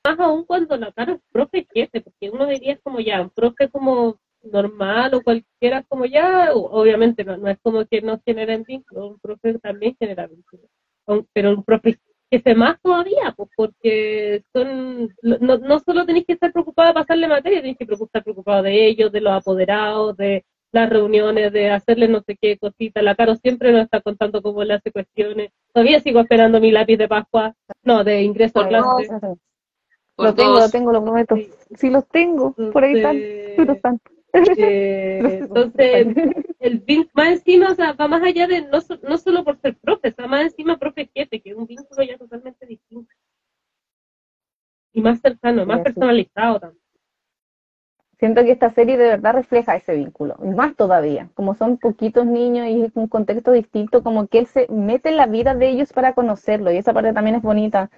[0.05, 3.69] más aún cuando la cara es profe jefe, porque uno diría como ya, un profe
[3.69, 9.19] como normal o cualquiera como ya, obviamente no, es como que no generen vínculos, un
[9.19, 10.67] profe también genera vínculos,
[11.33, 11.97] pero un profe
[12.29, 16.93] que se más todavía, pues porque son, no, no solo tenéis que estar preocupado de
[16.95, 21.69] pasarle materia, tenéis que estar preocupado de ellos, de los apoderados, de las reuniones, de
[21.69, 23.03] hacerle no sé qué cosita.
[23.03, 25.51] La Caro siempre nos está contando cómo le hace cuestiones.
[25.71, 29.07] Todavía sigo esperando mi lápiz de Pascua, no, de ingreso a clase.
[30.17, 31.35] Lo tengo, lo tengo, lo prometo.
[31.75, 33.17] Sí, los tengo, por ahí están,
[33.57, 33.99] pero están.
[34.33, 36.07] Eh, entonces,
[36.59, 40.13] el más encima, o sea, va más allá de, no, no solo por ser profe,
[40.19, 43.13] va más encima profe jefe, que es un vínculo ya totalmente distinto.
[44.91, 46.83] Y más cercano, más personalizado también.
[48.19, 52.25] Siento que esta serie de verdad refleja ese vínculo, y más todavía, como son poquitos
[52.25, 55.67] niños y es un contexto distinto, como que él se mete en la vida de
[55.69, 57.89] ellos para conocerlo, y esa parte también es bonita,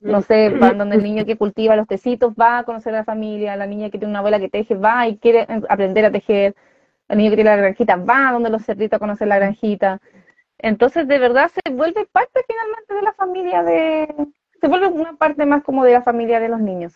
[0.00, 3.04] no sé, van donde el niño que cultiva los tecitos va a conocer a la
[3.04, 6.54] familia, la niña que tiene una abuela que teje va y quiere aprender a tejer,
[7.08, 10.00] el niño que tiene la granjita va donde los cerditos a conocer la granjita.
[10.58, 14.28] Entonces, de verdad, se vuelve parte finalmente de la familia de...
[14.60, 16.94] Se vuelve una parte más como de la familia de los niños.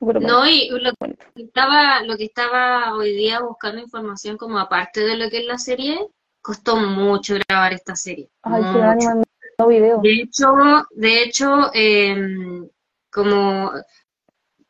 [0.00, 5.16] No, y lo que, estaba, lo que estaba hoy día buscando información como aparte de
[5.16, 6.08] lo que es la serie,
[6.42, 8.28] costó mucho grabar esta serie.
[8.42, 8.62] Ay,
[9.68, 10.54] de hecho,
[10.90, 12.68] de hecho em,
[13.10, 13.70] como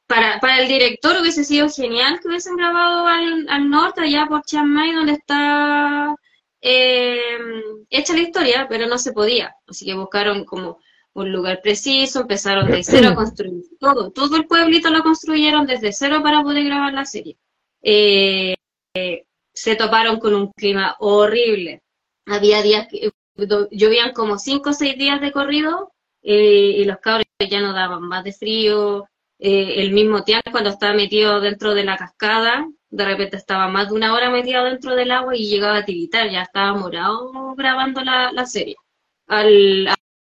[0.07, 4.69] para, para el director hubiese sido genial que hubiesen grabado al, norte, allá por Chiang
[4.69, 6.15] Mai, donde está
[6.61, 9.55] em, hecha la historia, pero no se podía.
[9.67, 10.79] Así que buscaron como
[11.15, 14.11] un lugar preciso, empezaron de cero a construir todo.
[14.11, 17.39] Todo el pueblito lo construyeron desde cero para poder grabar la serie.
[17.83, 18.55] Eh,
[19.55, 21.83] se toparon con un clima horrible.
[22.27, 27.27] Había días que llovían como cinco o seis días de corrido eh, y los cabros
[27.39, 29.07] ya no daban más de frío.
[29.39, 33.89] Eh, el mismo Tian cuando estaba metido dentro de la cascada, de repente estaba más
[33.89, 38.03] de una hora metido dentro del agua y llegaba a tiritar, ya estaba morado grabando
[38.03, 38.77] la, serie.
[39.27, 39.89] Al,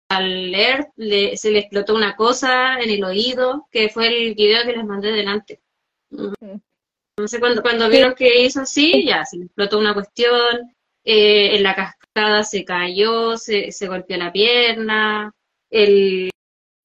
[0.08, 4.76] al leer se le explotó una cosa en el oído, que fue el video que
[4.76, 5.60] les mandé delante.
[6.10, 10.72] No sé, cuando, cuando vieron que hizo así, ya se le explotó una cuestión,
[11.04, 11.99] eh, en la cascada
[12.44, 15.32] se cayó, se, se golpeó la pierna,
[15.70, 16.30] el,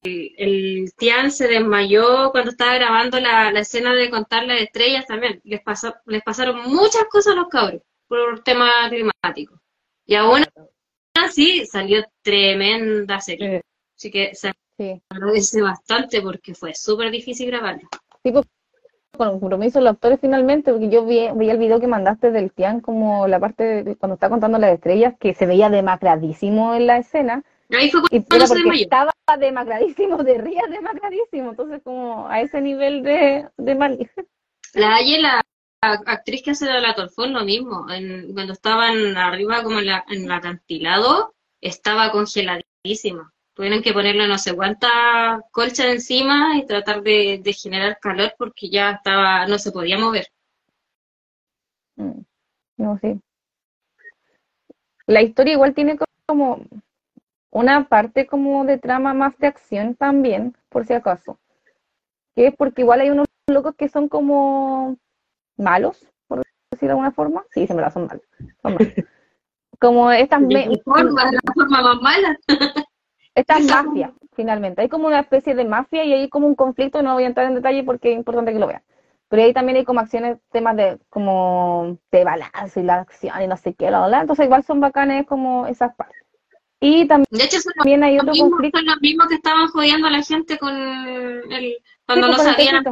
[0.03, 5.41] el, Tian se desmayó cuando estaba grabando la, escena de contar las estrellas también.
[5.43, 9.59] Les, pasó, les pasaron muchas cosas a los cabros por tema climático.
[10.05, 10.45] Y aún
[11.15, 13.61] así salió tremenda serie.
[13.97, 14.53] Así que se
[15.09, 17.87] agradece bastante porque fue súper difícil grabarla.
[18.21, 18.45] Pues,
[19.17, 23.27] con compromiso los actores finalmente, porque yo vi, el video que mandaste del Tian, como
[23.27, 27.43] la parte de, cuando está contando las estrellas, que se veía demacradísimo en la escena.
[27.71, 28.43] Ahí fue y porque
[28.81, 33.97] estaba demacradísimo, de ría demacradísimo, entonces como a ese nivel de, de mal.
[34.73, 35.41] La Aye, la
[35.81, 37.85] actriz que hace de la Torfón, lo mismo,
[38.33, 44.37] cuando estaban arriba como en, la, en el acantilado, estaba congeladísima tuvieron que ponerle no
[44.37, 49.97] sé cuánta colcha encima y tratar de, generar calor porque ya estaba, no se podía
[49.97, 50.27] mover.
[51.95, 52.21] Mm,
[52.77, 53.19] no, sí.
[55.07, 55.97] La historia igual tiene
[56.27, 56.65] como
[57.49, 61.39] una parte como de trama más de acción también, por si acaso.
[62.35, 64.97] Que es porque igual hay unos locos que son como
[65.55, 66.39] malos, por
[66.71, 67.45] decirlo de alguna forma.
[67.51, 68.25] Sí, se me la son malos.
[69.79, 70.41] Como estas...
[70.85, 72.39] forma, la forma más mala.
[73.35, 74.81] Estas mafias, finalmente.
[74.81, 77.47] Hay como una especie de mafia y hay como un conflicto, no voy a entrar
[77.47, 78.81] en detalle porque es importante que lo vean.
[79.27, 83.47] Pero ahí también hay como acciones, temas de como de balance y la acción y
[83.47, 86.21] no sé qué, la, entonces igual son bacanes como esas partes.
[86.79, 88.77] Y también, de hecho, son hay otro conflicto.
[88.77, 92.83] Son los mismos que estaban jodiendo a la gente con el, cuando no sabían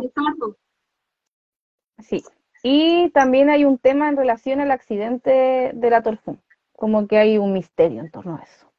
[1.99, 2.23] Sí,
[2.63, 6.41] y también hay un tema en relación al accidente de la Torfún,
[6.73, 8.72] como que hay un misterio en torno a eso.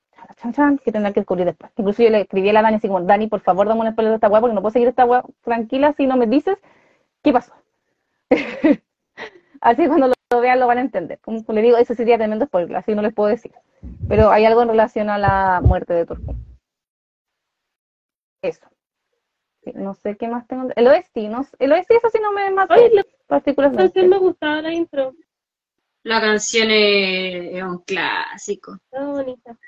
[0.85, 1.73] Que tendrá que descubrir después.
[1.77, 4.13] Incluso yo le escribí a la Dani así como, Dani, por favor, dame un spoiler
[4.13, 6.59] de esta weá porque no puedo seguir esta weá tranquila si no me dices
[7.23, 7.53] ¿qué pasó?
[9.61, 11.19] así cuando lo, vean lo van a entender.
[11.21, 13.53] Como le digo, eso sería tremendo spoiler, así no les puedo decir.
[14.09, 16.45] Pero hay algo en relación a la muerte de Torfún.
[18.43, 18.67] Eso.
[19.75, 20.69] no sé qué más tengo.
[20.77, 22.75] El OST, no, el OST eso sí no me mató
[23.27, 24.03] particularmente.
[24.07, 25.15] me gustaba la intro.
[26.03, 28.75] La canción es, un clásico.
[28.75, 29.59] Está bonita.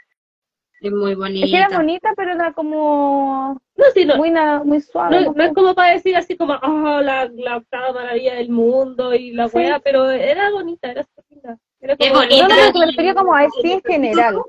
[0.81, 1.47] Es muy bonita.
[1.47, 4.17] Es que era bonita, pero era como no, sí, no.
[4.17, 4.33] muy,
[4.65, 5.27] muy suave.
[5.35, 9.33] No, es como para decir así como, oh, la, la octava maravilla del mundo y
[9.33, 9.59] la sí.
[9.83, 11.59] pero era bonita, era linda.
[11.81, 12.49] Era como, es bonita.
[12.49, 14.43] No, no, me refería como a sí en general.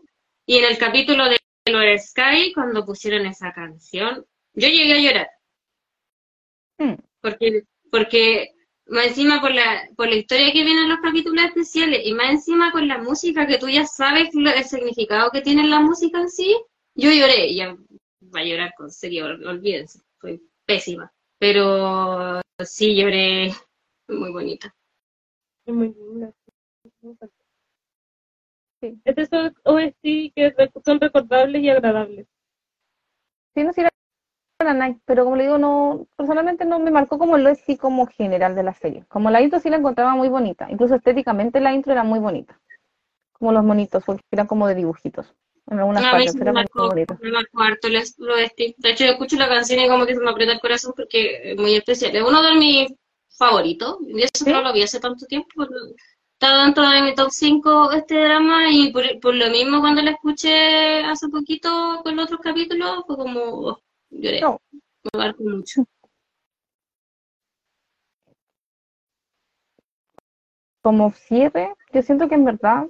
[0.45, 1.37] Y en el capítulo de
[1.71, 5.29] Lord Sky, cuando pusieron esa canción, yo llegué a llorar.
[6.77, 6.95] Hmm.
[7.21, 8.51] Porque, porque
[8.89, 12.29] más encima por la, por la historia que viene en los capítulos especiales y más
[12.29, 16.29] encima con la música que tú ya sabes el significado que tiene la música en
[16.29, 16.55] sí,
[16.95, 17.75] yo lloré, ya
[18.35, 23.53] va a llorar con serio, olvídense, fue pésima, pero sí lloré,
[24.07, 24.73] muy bonita.
[25.65, 26.33] Muy linda.
[28.79, 29.01] Sí.
[29.03, 30.01] Es son OST
[30.35, 32.27] que son recordables y agradables.
[33.55, 33.81] Sí, no, sí,
[35.05, 38.55] pero como le digo, no, personalmente no me marcó como lo es sí como general
[38.55, 39.05] de la serie.
[39.07, 42.59] Como la intro sí la encontraba muy bonita, incluso estéticamente la intro era muy bonita,
[43.33, 45.33] como los monitos, porque eran como de dibujitos.
[45.69, 47.17] En algunas partes muy bonito.
[47.21, 50.21] Me marcó harto lo de De hecho, yo escucho la canción y como que se
[50.21, 52.15] me aprieta el corazón porque es muy especial.
[52.15, 52.93] Es uno de mis
[53.37, 55.67] favoritos, y eso no lo vi hace tanto tiempo,
[56.33, 60.11] está dentro de mi top 5 este drama y por, por, lo mismo cuando la
[60.11, 63.81] escuché hace poquito con los otros capítulos fue como, oh,
[64.17, 64.41] Lloré.
[64.41, 64.59] No.
[65.13, 65.85] Me marcó mucho.
[70.81, 72.85] Como cierre, yo siento que en verdad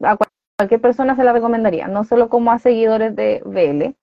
[0.00, 0.16] a
[0.56, 3.94] cualquier persona se la recomendaría, no solo como a seguidores de BL.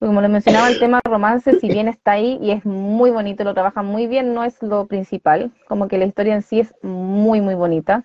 [0.00, 3.54] Como les mencionaba, el tema romance, si bien está ahí y es muy bonito, lo
[3.54, 7.40] trabaja muy bien, no es lo principal, como que la historia en sí es muy,
[7.40, 8.04] muy bonita.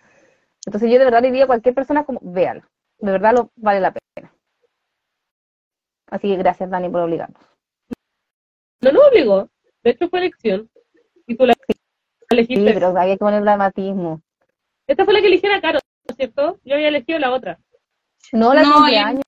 [0.65, 2.63] Entonces yo de verdad diría a cualquier persona como, véalo,
[2.99, 4.32] de verdad lo vale la pena.
[6.07, 7.41] Así que gracias, Dani, por obligarnos.
[8.81, 9.49] No nos obligó.
[9.83, 10.69] De hecho, fue elección.
[11.25, 11.53] Y tú la
[12.29, 12.67] elegiste.
[12.67, 14.21] Sí, pero había que poner dramatismo.
[14.87, 15.79] Esta fue la que eligiera Caro,
[16.15, 16.59] ¿cierto?
[16.63, 17.59] Yo había elegido la otra.
[18.31, 19.21] No, la no, yo,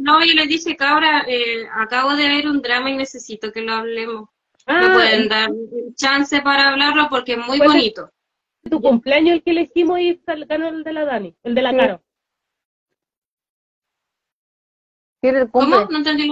[0.00, 3.72] no, yo le dije, Cabra, eh, acabo de ver un drama y necesito que lo
[3.72, 4.28] hablemos.
[4.66, 5.50] Ah, pueden dar
[5.94, 8.10] chance para hablarlo porque es muy bonito.
[8.68, 12.02] Tu cumpleaños el que elegimos y ganó el de la Dani, el de la Caro.
[15.50, 15.84] ¿Cómo?
[15.86, 16.30] No entendí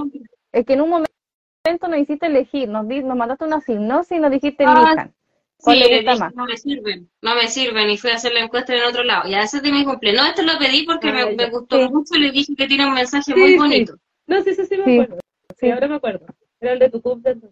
[0.53, 4.31] Es que en un momento nos hiciste elegir, nos, nos mandaste una sinopsis y nos
[4.31, 5.15] dijiste ah, elijan.
[5.59, 6.35] ¿Cuál sí, gusta más?
[6.35, 9.29] no me sirven, no me sirven y fui a hacer la encuesta en otro lado.
[9.29, 10.23] Ya ese de mi cumpleaños.
[10.23, 12.95] No, este lo pedí porque me, me, gustó mucho y le dije que tiene un
[12.95, 13.97] mensaje muy bonito.
[14.27, 15.19] No, sí, sí, sí me acuerdo.
[15.59, 16.27] Sí, ahora me acuerdo.
[16.61, 17.51] Era el de tu cumpleaños.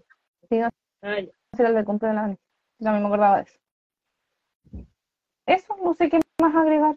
[0.49, 0.70] Sí, ah,
[1.03, 2.38] era el de cumpleaños.
[2.78, 3.59] Ya me acordaba de eso.
[5.47, 6.97] Eso, no sé qué más agregar.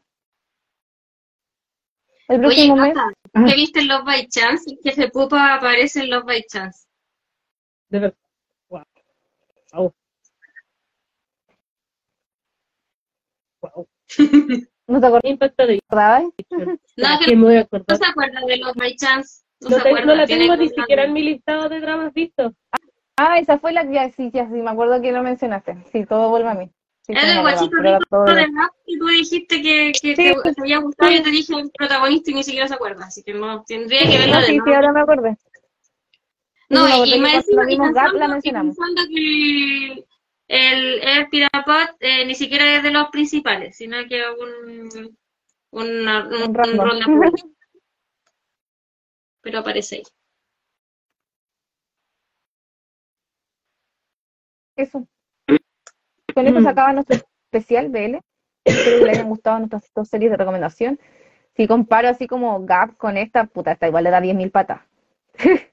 [2.28, 2.96] El próximo mes.
[3.36, 4.78] ¿Qué viste en Love by Chance?
[4.82, 6.88] Que se pupa aparece en Love by Chance.
[7.90, 8.18] De verdad.
[8.70, 8.84] Wow.
[9.74, 9.94] Wow.
[13.62, 13.88] wow.
[14.88, 16.24] ¿No te acordabas?
[16.98, 19.44] No, que no, no se acuerda de Love by Chance.
[19.60, 22.54] No, no, se acuerda, no la tengo ni siquiera en mi listado de dramas vistos.
[23.18, 25.84] Ah, esa fue la que sí, sí, sí, me acuerdo que lo mencionaste.
[25.92, 26.72] Sí, todo vuelve a mí.
[27.08, 28.00] Es el guachito de
[28.88, 32.34] y tú dijiste que, que te, había gustado y yo te dije el protagonista y
[32.34, 35.02] ni siquiera se acuerda, así que no tendría que verla de Sí, sí, ahora me
[35.02, 35.38] acordé.
[36.70, 40.06] No, y, y, me encima, y pensando, pensando que
[40.48, 41.30] el Air
[42.00, 45.16] eh, ni siquiera es de los principales, sino que es un,
[45.72, 47.44] un, un, un rol de
[49.42, 50.04] Pero aparece ahí.
[54.76, 55.08] Eso.
[56.36, 58.18] Con eso se acaba nuestro especial BL.
[58.66, 61.00] Espero que les hayan gustado nuestras dos series de recomendación.
[61.56, 64.82] Si comparo así como Gap con esta, puta, esta igual le da 10.000 patas.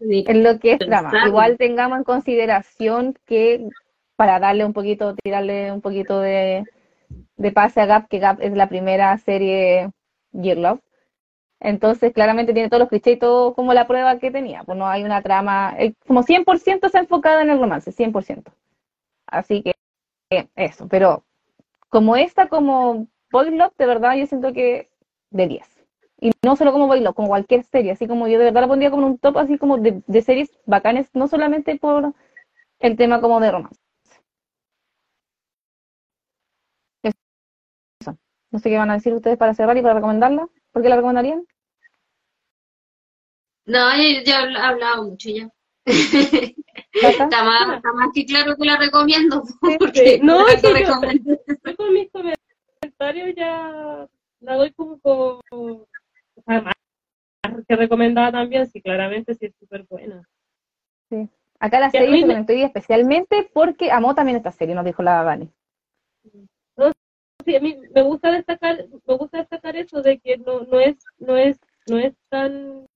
[0.00, 1.10] en lo que es drama.
[1.26, 3.66] Igual tengamos en consideración que
[4.14, 6.62] para darle un poquito, tirarle un poquito de,
[7.36, 9.90] de pase a Gap, que Gap es la primera serie
[10.30, 10.80] Year Love.
[11.58, 14.62] Entonces, claramente tiene todos los clichés y todo como la prueba que tenía.
[14.62, 18.52] Pues no hay una trama, eh, como 100% se ha enfocado en el romance, 100%.
[19.32, 19.74] Así que
[20.56, 21.24] eso, pero
[21.88, 24.90] como esta, como Boy Love, de verdad yo siento que
[25.30, 25.66] de 10.
[26.20, 28.68] Y no solo como Boy Love, como cualquier serie, así como yo de verdad la
[28.68, 32.14] pondría como un top así como de, series bacanes, no solamente por
[32.80, 33.80] el tema como de romance.
[38.50, 40.46] No sé qué van a decir ustedes para cerrar y para recomendarla.
[40.72, 41.46] ¿Por qué la recomendarían?
[43.64, 43.88] No,
[44.26, 45.48] ya he hablado mucho ya.
[46.92, 49.42] está, más, está más que claro que la recomiendo.
[49.78, 54.08] Porque no, es que yo, con mis comentarios ya
[54.40, 55.86] la doy como, como
[56.46, 56.74] más
[57.68, 60.22] que recomendada también, sí, claramente sí es súper buena.
[61.10, 61.28] Sí.
[61.58, 65.52] Acá la serie se comentó especialmente porque amó también esta serie, nos dijo la Vani
[67.44, 70.96] sí, a mí me gusta destacar, me gusta destacar eso de que no, no es,
[71.18, 72.86] no es, no es tan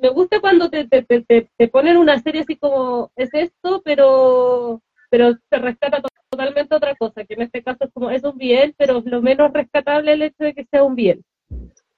[0.00, 4.82] me, gusta cuando te, te, te, te, ponen una serie así como es esto, pero
[5.10, 8.74] pero se rescata totalmente otra cosa, que en este caso es como es un bien,
[8.76, 11.22] pero lo menos rescatable el hecho de que sea un bien.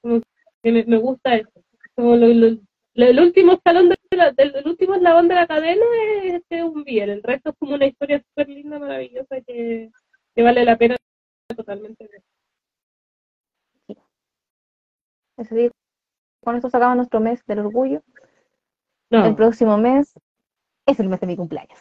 [0.03, 0.21] me,
[0.63, 1.51] me, gusta eso.
[1.95, 3.97] Como lo, el último escalón de
[4.37, 5.85] del, último eslabón de la cadena
[6.25, 9.91] es este un bien, el resto es como una historia súper linda, maravillosa que,
[10.35, 10.97] que, vale la pena
[11.57, 12.09] totalmente.
[15.37, 15.71] Ese
[16.49, 18.03] con esto sacamos nuestro mes del orgullo.
[19.11, 20.15] El próximo mes
[20.87, 21.79] es el mes de mi cumpleaños.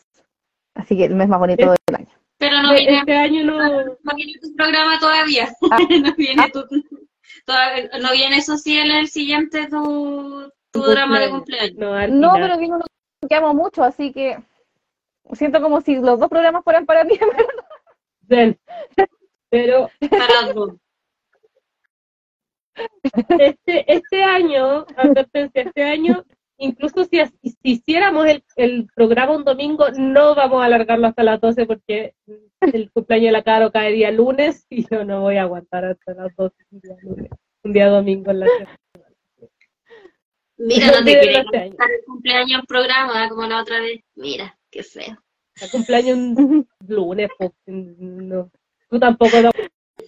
[0.74, 2.12] Así que el mes más bonito del año.
[2.38, 3.58] Pero no viene, este año no...
[3.58, 5.48] no viene tu programa todavía.
[5.72, 5.78] Ah.
[5.90, 6.50] no viene ah.
[6.52, 6.66] tu,
[8.02, 12.10] no viene eso sí en el siguiente tu, tu drama de cumpleaños.
[12.12, 12.86] No, pero a mí no lo
[13.30, 14.38] llamo mucho, así que
[15.32, 17.18] siento como si los dos programas fueran para mí,
[19.50, 20.74] Pero para dos.
[23.40, 26.24] Este, este año, advertencia, este año,
[26.58, 27.22] incluso si,
[27.64, 32.14] hiciéramos el, el, programa un domingo, no vamos a alargarlo hasta las 12 porque
[32.62, 36.36] el cumpleaños de la Caro caería lunes y yo no voy a aguantar hasta las
[36.36, 37.30] 12 un día, lunes,
[37.64, 38.78] un día domingo en la semana.
[40.60, 41.76] Mira, no te quería el
[42.06, 44.02] cumpleaños en programa como la otra vez.
[44.16, 45.16] Mira, qué feo.
[45.62, 48.50] El cumpleaños un lunes, pues, no.
[48.90, 49.52] Tú tampoco lo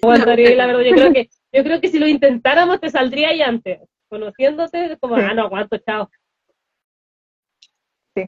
[0.01, 0.81] aguantarías, la verdad.
[0.81, 3.79] Yo creo que yo creo que si lo intentáramos te saldría ahí antes.
[4.07, 6.09] Conociéndote, como, ah, no aguanto, chao.
[8.15, 8.25] Sí.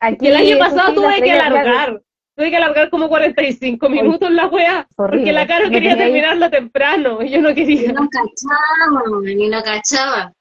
[0.00, 2.02] Aquí el año pasado tuve que alargar.
[2.36, 7.30] Tuve que alargar como 45 minutos la wea, porque la cara quería terminarlo temprano y
[7.30, 7.92] yo no quería.
[7.92, 10.32] no cachaba, ni no cachaba.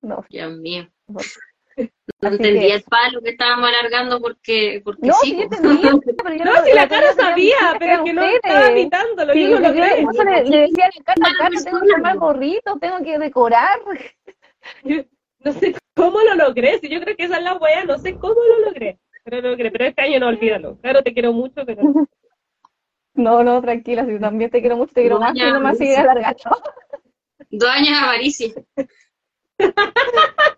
[0.00, 0.24] No.
[0.28, 0.88] Dios mío.
[1.76, 5.40] No entendía el palo que estábamos alargando porque, porque no, sí.
[5.40, 9.48] entendía, pero yo no, no, si la cara sabía, pero que no estaba imitándolo, yo
[9.50, 10.10] no lo creo.
[10.24, 13.80] Le, le decía a la cara, tengo que armar gorritos, tengo que decorar.
[14.84, 15.02] Yo,
[15.40, 18.14] no sé cómo lo logré, si yo creo que esa es la wea, no sé
[18.16, 20.78] cómo lo logré, pero lo logré, pero este año no olvídalo.
[20.78, 21.82] Claro, te quiero mucho, pero...
[23.14, 25.96] No, no, tranquila, si también te quiero mucho, te quiero más, y no más sigue
[25.96, 26.62] alargando.
[27.50, 28.48] Dos años de avaricia.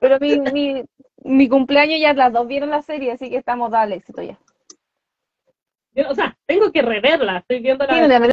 [0.01, 0.85] Pero mi, mi,
[1.25, 4.39] mi cumpleaños ya las dos vieron la serie, así que estamos dale éxito ya.
[5.93, 8.29] Yo, o sea, tengo que reverla, estoy viendo la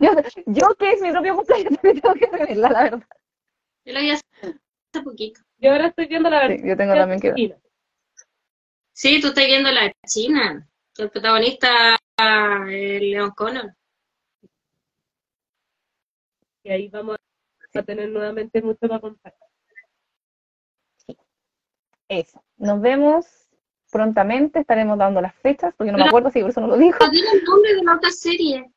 [0.00, 0.10] yo,
[0.46, 3.06] yo, que es mi propio cumpleaños también tengo que reverla, la verdad.
[3.84, 4.24] Yo la vi hace
[5.02, 5.40] poquito.
[5.58, 6.62] Yo ahora estoy viendo la versión.
[6.62, 7.56] Sí, yo tengo también que
[8.92, 10.68] Sí, tú estás viendo la China.
[10.98, 11.96] El protagonista,
[12.68, 13.74] el Leon Connor.
[16.62, 17.16] Y ahí vamos
[17.74, 19.34] a tener nuevamente mucho para contar.
[22.10, 22.42] Eso.
[22.58, 23.24] Nos vemos
[23.90, 26.98] prontamente, estaremos dando las fechas, porque no me acuerdo si por eso no lo dijo.
[27.04, 28.70] el nombre de la otra serie.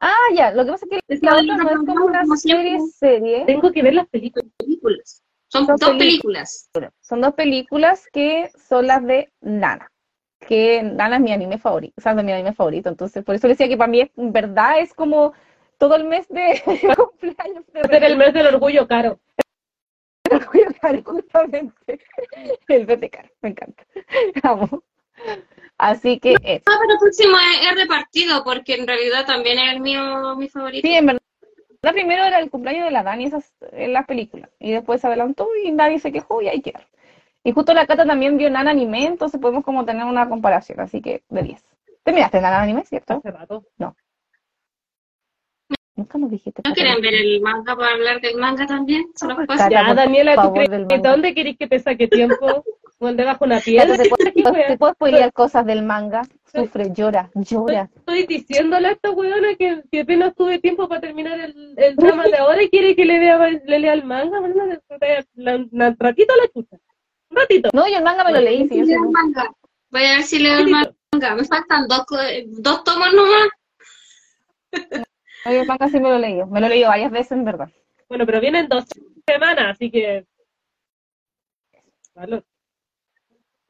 [0.00, 3.44] Ah, ya, lo que pasa es que la otra no es como una serie, serie.
[3.46, 5.22] Tengo que ver las películas.
[5.48, 6.70] Son, dos películas.
[7.00, 9.90] Son dos películas que son las de Nana.
[10.38, 12.90] Que Nana es mi anime favorito, o sea, es mi anime favorito.
[12.90, 15.32] Entonces, por eso decía que para mí, en verdad, es como
[15.78, 16.62] todo el mes de
[16.96, 17.64] cumpleaños.
[17.72, 19.18] De el mes del orgullo caro.
[21.04, 22.00] justamente.
[22.68, 23.86] El vete caro, me encanta.
[24.42, 24.70] Vamos.
[25.78, 26.32] Así que.
[26.32, 30.86] No, pero el próximo es, repartido, porque en realidad también es el mío, mi favorito.
[30.86, 31.22] Sí, en verdad.
[31.80, 35.48] Primero era el cumpleaños de la Dani esas, en las películas, y después se adelantó
[35.64, 36.80] y nadie se quejó y ahí quedó.
[37.44, 41.00] Y justo la Cata también vio Nana Anime, entonces podemos como tener una comparación, así
[41.00, 41.64] que de 10.
[42.02, 43.14] ¿Te miraste Nana Anime, cierto?
[43.14, 43.64] Hace rato.
[43.78, 43.94] No.
[45.96, 46.60] Nunca nos dijiste.
[46.62, 49.06] ¿No quieren ver el manga para hablar del manga también?
[49.70, 52.64] Ya, Daniela, ¿tú favor, crees que dónde queréis que te saque tiempo?
[53.00, 53.96] ¿Dónde bajo una piedra?
[53.96, 56.22] ¿Te puedo spoilear cosas del manga?
[56.52, 57.90] Sufre, llora, llora.
[57.94, 62.24] Estoy diciéndole a esta weona que, que apenas tuve tiempo para terminar el, el drama
[62.24, 64.40] de ahora y quiere que le, vea, le lea el manga.
[64.40, 66.76] Bueno, un ratito la chucha.
[67.30, 67.70] Un ratito.
[67.74, 68.92] No, yo el manga me lo leí, sí, yo sé.
[68.92, 69.50] Leo el manga.
[69.90, 71.34] Voy a ver si leo el manga.
[71.34, 72.04] Me faltan dos,
[72.46, 73.48] dos tomos nomás.
[75.46, 76.44] No, yo el manga sí me lo leí.
[76.44, 77.70] Me lo he leído varias veces, en verdad.
[78.08, 78.84] Bueno, pero vienen dos
[79.24, 80.26] semanas, así que.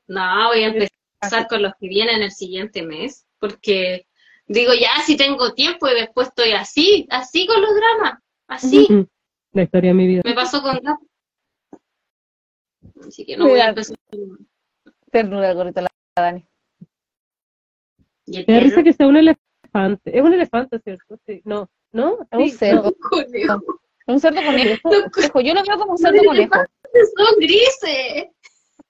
[0.09, 3.27] No, voy a empezar con los que vienen el siguiente mes.
[3.39, 4.07] Porque
[4.47, 8.23] digo, ya si tengo tiempo y después estoy así, así con los dramas.
[8.47, 9.07] Así.
[9.53, 10.23] La historia de mi vida.
[10.25, 10.81] Me pasó con.
[13.07, 13.99] Así que no voy a empezar.
[15.11, 16.47] Ternura de la Dani.
[18.25, 19.46] Y el risa que sea un elefante.
[20.05, 21.19] Es un elefante, ¿cierto?
[21.27, 21.41] Sí.
[21.45, 21.69] No.
[21.93, 22.19] ¿No?
[22.31, 22.83] Es un Sí, cerdo.
[22.85, 22.93] no.
[23.09, 23.63] Conejo.
[24.09, 24.89] Un cerdo conejo.
[25.13, 26.55] Conejo, Yo lo veo como un cerdo conejo.
[27.17, 28.27] Son grises.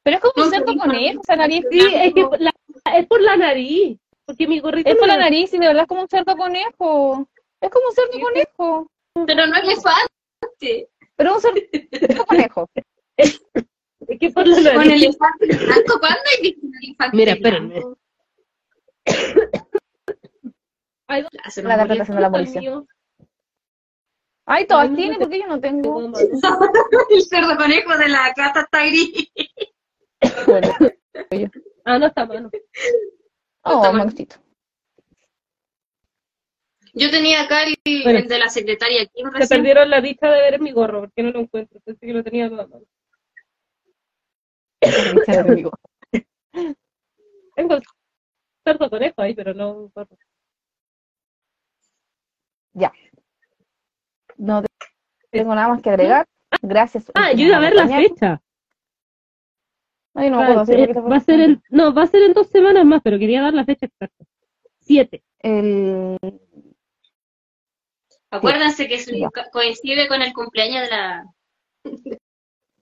[0.03, 1.65] Pero es como un cerdo conejo, esa nariz.
[1.71, 2.55] Sí, es que la-
[2.99, 3.99] es por la nariz.
[4.25, 4.91] Porque mi gorrito.
[4.91, 7.29] Es por la nariz y de verdad es como un cerdo conejo.
[7.61, 8.91] Es como un cerdo conejo.
[9.27, 10.89] Pero no elefante.
[11.17, 11.61] Pero un cerdo
[12.27, 12.69] conejo.
[14.09, 15.03] Es que por la Con nariz.
[15.05, 15.99] elefante blanco.
[15.99, 17.83] ¿Cuándo hay visto un elefante Mira, espérenme.
[21.09, 21.93] Ay, ¿dónde Ya, se La murió.
[21.93, 22.61] está haciendo la policía.
[22.61, 22.87] mío?
[24.49, 26.13] Ay, todas no tienen porque yo no tengo.
[27.11, 29.29] El cerdo conejo de la cata está gris.
[30.47, 30.73] Bueno,
[31.85, 32.51] Ah, no está a mano.
[33.63, 34.37] oh, Maxito.
[36.95, 38.21] Yo tenía acá el, Bueno.
[38.21, 39.49] el de la secretaria Kim Se recién.
[39.61, 41.79] perdieron la dicha de ver mi gorro, porque no lo encuentro.
[41.85, 42.81] Pensé que lo tenía a mano.
[47.55, 47.83] Tengo el
[48.65, 50.17] cerdo conejo ahí, pero no un gorro.
[54.39, 54.63] No
[55.31, 56.27] tengo nada más que agregar.
[56.63, 57.11] Gracias.
[57.15, 58.43] Ah, yo iba a ver la fecha.
[60.15, 62.49] Ay, no me Ah, eh, va a ser en, no, va a ser en dos
[62.49, 64.25] semanas más, pero quería dar la fecha exacta.
[64.81, 65.23] Siete.
[65.41, 66.17] El...
[68.31, 69.31] Acuérdense que Ya.
[69.53, 71.25] coincide con el cumpleaños de la.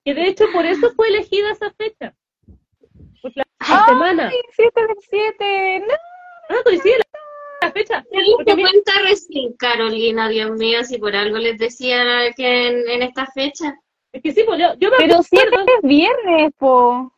[0.04, 2.14] Que de hecho por eso fue elegida esa fecha.
[3.20, 4.30] Por la, la ¡Ay, semana.
[4.54, 5.80] 7 del 7!
[5.88, 5.94] ¡No!
[6.50, 7.03] Ah, coincide
[7.72, 8.04] fecha.
[8.10, 12.04] ¿Te diste Porque cuenta recién, Carolina, Dios mío, si por algo les decía
[12.36, 13.74] que en, en esta fecha?
[14.12, 15.66] es que sí, pues, yo, yo me Pero 7 acuerdo.
[15.82, 17.12] es viernes, po.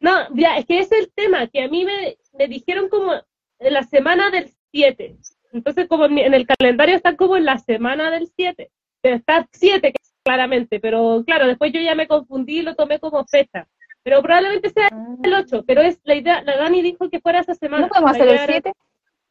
[0.00, 3.12] No, ya, es que ese es el tema, que a mí me, me dijeron como
[3.58, 5.16] en la semana del 7.
[5.52, 8.70] Entonces, como en, mi- en el calendario está como en la semana del 7.
[9.00, 13.24] Pero Está 7, claramente, pero claro, después yo ya me confundí y lo tomé como
[13.26, 13.66] fecha.
[14.02, 14.90] Pero probablemente sea
[15.22, 17.82] el 8, pero es la idea, la Dani dijo que fuera esa semana.
[17.86, 18.72] ¿No podemos La hacer el idea era- 7?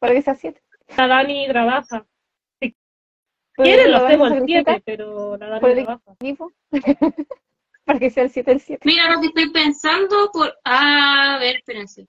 [0.04, 0.62] Para que sea 7.
[0.98, 2.06] La Dani trabaja.
[2.60, 2.74] ¿Puede
[3.70, 6.16] Quieren, que lo hacemos el sacrifica 7, pero la Dani ¿Puede que- trabaja.
[7.86, 8.82] Para que sea el 7 del 7.
[8.84, 10.54] Mira lo que estoy pensando por.
[10.64, 12.06] A ver, espérense.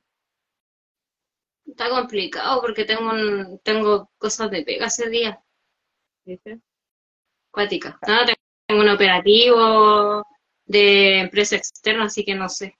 [1.65, 5.41] Está complicado porque tengo un, tengo cosas de pega ese día.
[7.51, 7.97] Cuática.
[8.07, 8.17] No,
[8.67, 10.23] tengo un operativo
[10.65, 12.77] de empresa externa, así que no sé.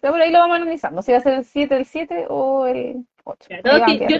[0.00, 1.02] Pero por ahí lo vamos analizando.
[1.02, 3.48] Si va a ser el 7 del 7 o el 8.
[3.50, 4.16] Ya, no, sí, yo,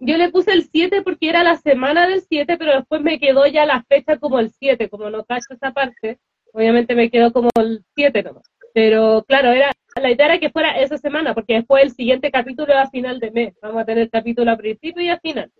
[0.00, 3.46] yo le puse el 7 porque era la semana del 7, pero después me quedó
[3.46, 6.18] ya la fecha como el 7, como no cacho esa parte,
[6.52, 8.44] obviamente me quedó como el 7 nomás.
[8.72, 12.72] Pero claro, era la idea era que fuera esa semana, porque después el siguiente capítulo
[12.72, 13.54] es a final de mes.
[13.60, 15.50] Vamos a tener capítulo a principio y a final.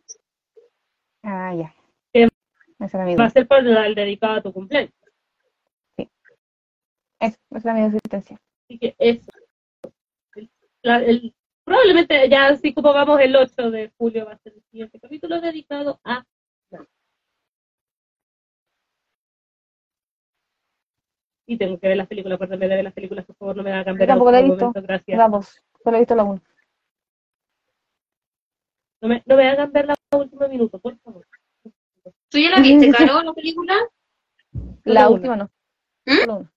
[1.22, 1.74] Ah, ya.
[2.12, 2.28] Eh,
[2.78, 4.92] era Va a ser por el dedicado a tu cumpleaños.
[7.18, 8.38] Eso, esa era mi existencia.
[8.64, 9.30] Así que eso.
[10.34, 10.50] El-
[10.82, 11.34] la- el-
[11.70, 15.40] probablemente ya así como vamos el 8 de julio va a ser el siguiente capítulo
[15.40, 16.24] dedicado a...
[21.46, 23.70] Y tengo que ver las películas, acuérdame de ver las películas, por favor, no me
[23.70, 24.08] hagan cambiar.
[24.08, 24.56] Yo tampoco la he visto.
[24.56, 25.18] momento, gracias.
[25.18, 26.42] Vamos, solo he visto la 1.
[29.02, 31.24] No me, no me hagan ver la última minuto, por favor.
[32.28, 33.74] ¿Tú ya la viste, Caro, la película?
[34.82, 35.50] La última no.
[36.04, 36.52] Solo una.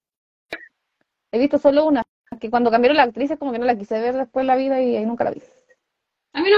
[1.31, 2.03] He visto solo una.
[2.43, 4.81] Que cuando cambiaron la actriz es como que no la quise ver después la vida
[4.81, 5.41] y ahí nunca la vi.
[6.33, 6.57] A mí no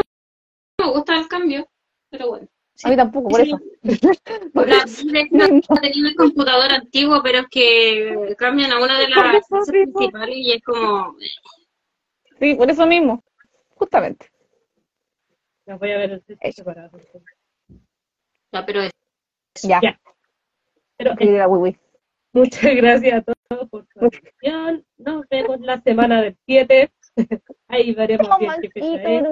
[0.84, 1.70] me gusta el cambio,
[2.10, 2.48] pero bueno.
[2.84, 3.52] A mí tampoco, por Sí.
[3.52, 3.60] eso.
[4.52, 9.46] Por La de tenía el computador antiguo, pero es que cambian a una de las
[9.68, 11.16] principales y es como...
[12.40, 13.24] Sí, por eso mismo.
[13.76, 14.28] Justamente.
[15.68, 16.98] Las voy a ver separado.
[18.52, 18.92] Ya, pero es-
[19.62, 19.80] Ya.
[19.84, 20.00] Ya.
[20.98, 21.14] Pero
[21.50, 21.78] Wiwi.
[22.36, 24.86] Muchas gracias a todos por su atención.
[24.98, 26.92] Nos vemos la semana del 7.
[27.68, 29.24] Ahí veremos bien qué fecha es.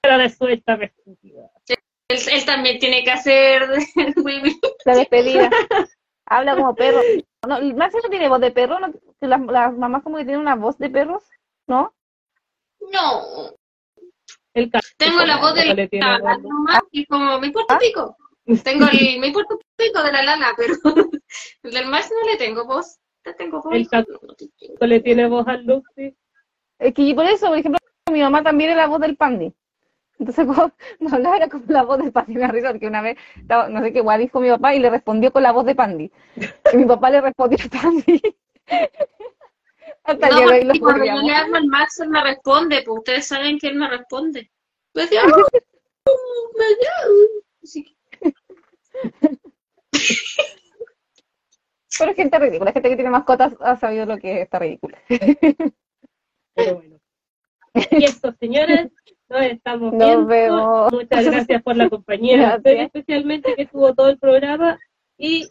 [0.00, 0.74] Pero de suelta
[2.08, 3.68] él, él también tiene que hacer
[4.84, 5.50] la despedida.
[6.26, 7.00] Habla como perro.
[7.46, 8.92] No, Maxi no tiene voz de perro, ¿no?
[9.20, 11.22] las, las mamás como que tienen una voz de perros,
[11.66, 11.94] ¿no?
[12.92, 13.22] No.
[14.54, 17.78] El Tengo la voz de la lala nomás, y como me importa ¿Ah?
[17.78, 18.16] pico.
[18.64, 20.74] Tengo el, me importa pico de la lana, pero
[21.62, 22.98] el del Max no le tengo voz.
[23.24, 23.72] Le tengo voz.
[23.72, 24.06] El caso
[24.80, 26.16] le tiene voz al Luxi.
[26.78, 27.78] Es que por eso, por ejemplo,
[28.10, 29.54] mi mamá también es la voz del Pandi.
[30.18, 33.16] Entonces, cuando me hablaba era como la voz de Pandi, me risa porque una vez,
[33.70, 36.10] no sé qué guay dijo mi papá y le respondió con la voz de Pandi.
[36.72, 38.20] Y mi papá le respondió a Pandi.
[40.04, 43.56] Hasta no, porque cuando yo le hablo al Max, él me responde, pues ustedes saben
[43.58, 44.50] que él me responde.
[44.94, 46.64] Me oh, me
[51.98, 54.96] Pero gente ridícula, gente que tiene mascotas ha sabido lo que está ridículo.
[56.54, 56.98] Pero bueno.
[57.90, 58.90] Y eso, señores,
[59.28, 60.26] nos estamos viendo.
[60.26, 60.92] Vemos.
[60.92, 64.78] Muchas gracias por la compañía, especialmente que estuvo todo el programa.
[65.16, 65.48] Y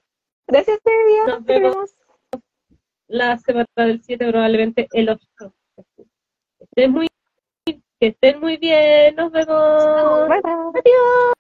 [0.48, 1.26] gracias, Tedia.
[1.28, 1.96] Nos vemos
[3.08, 5.54] la semana del 7, probablemente el 8.
[5.96, 7.08] Que estén muy,
[7.66, 9.16] que estén muy bien.
[9.16, 10.30] Nos vemos.
[10.30, 11.34] Adiós.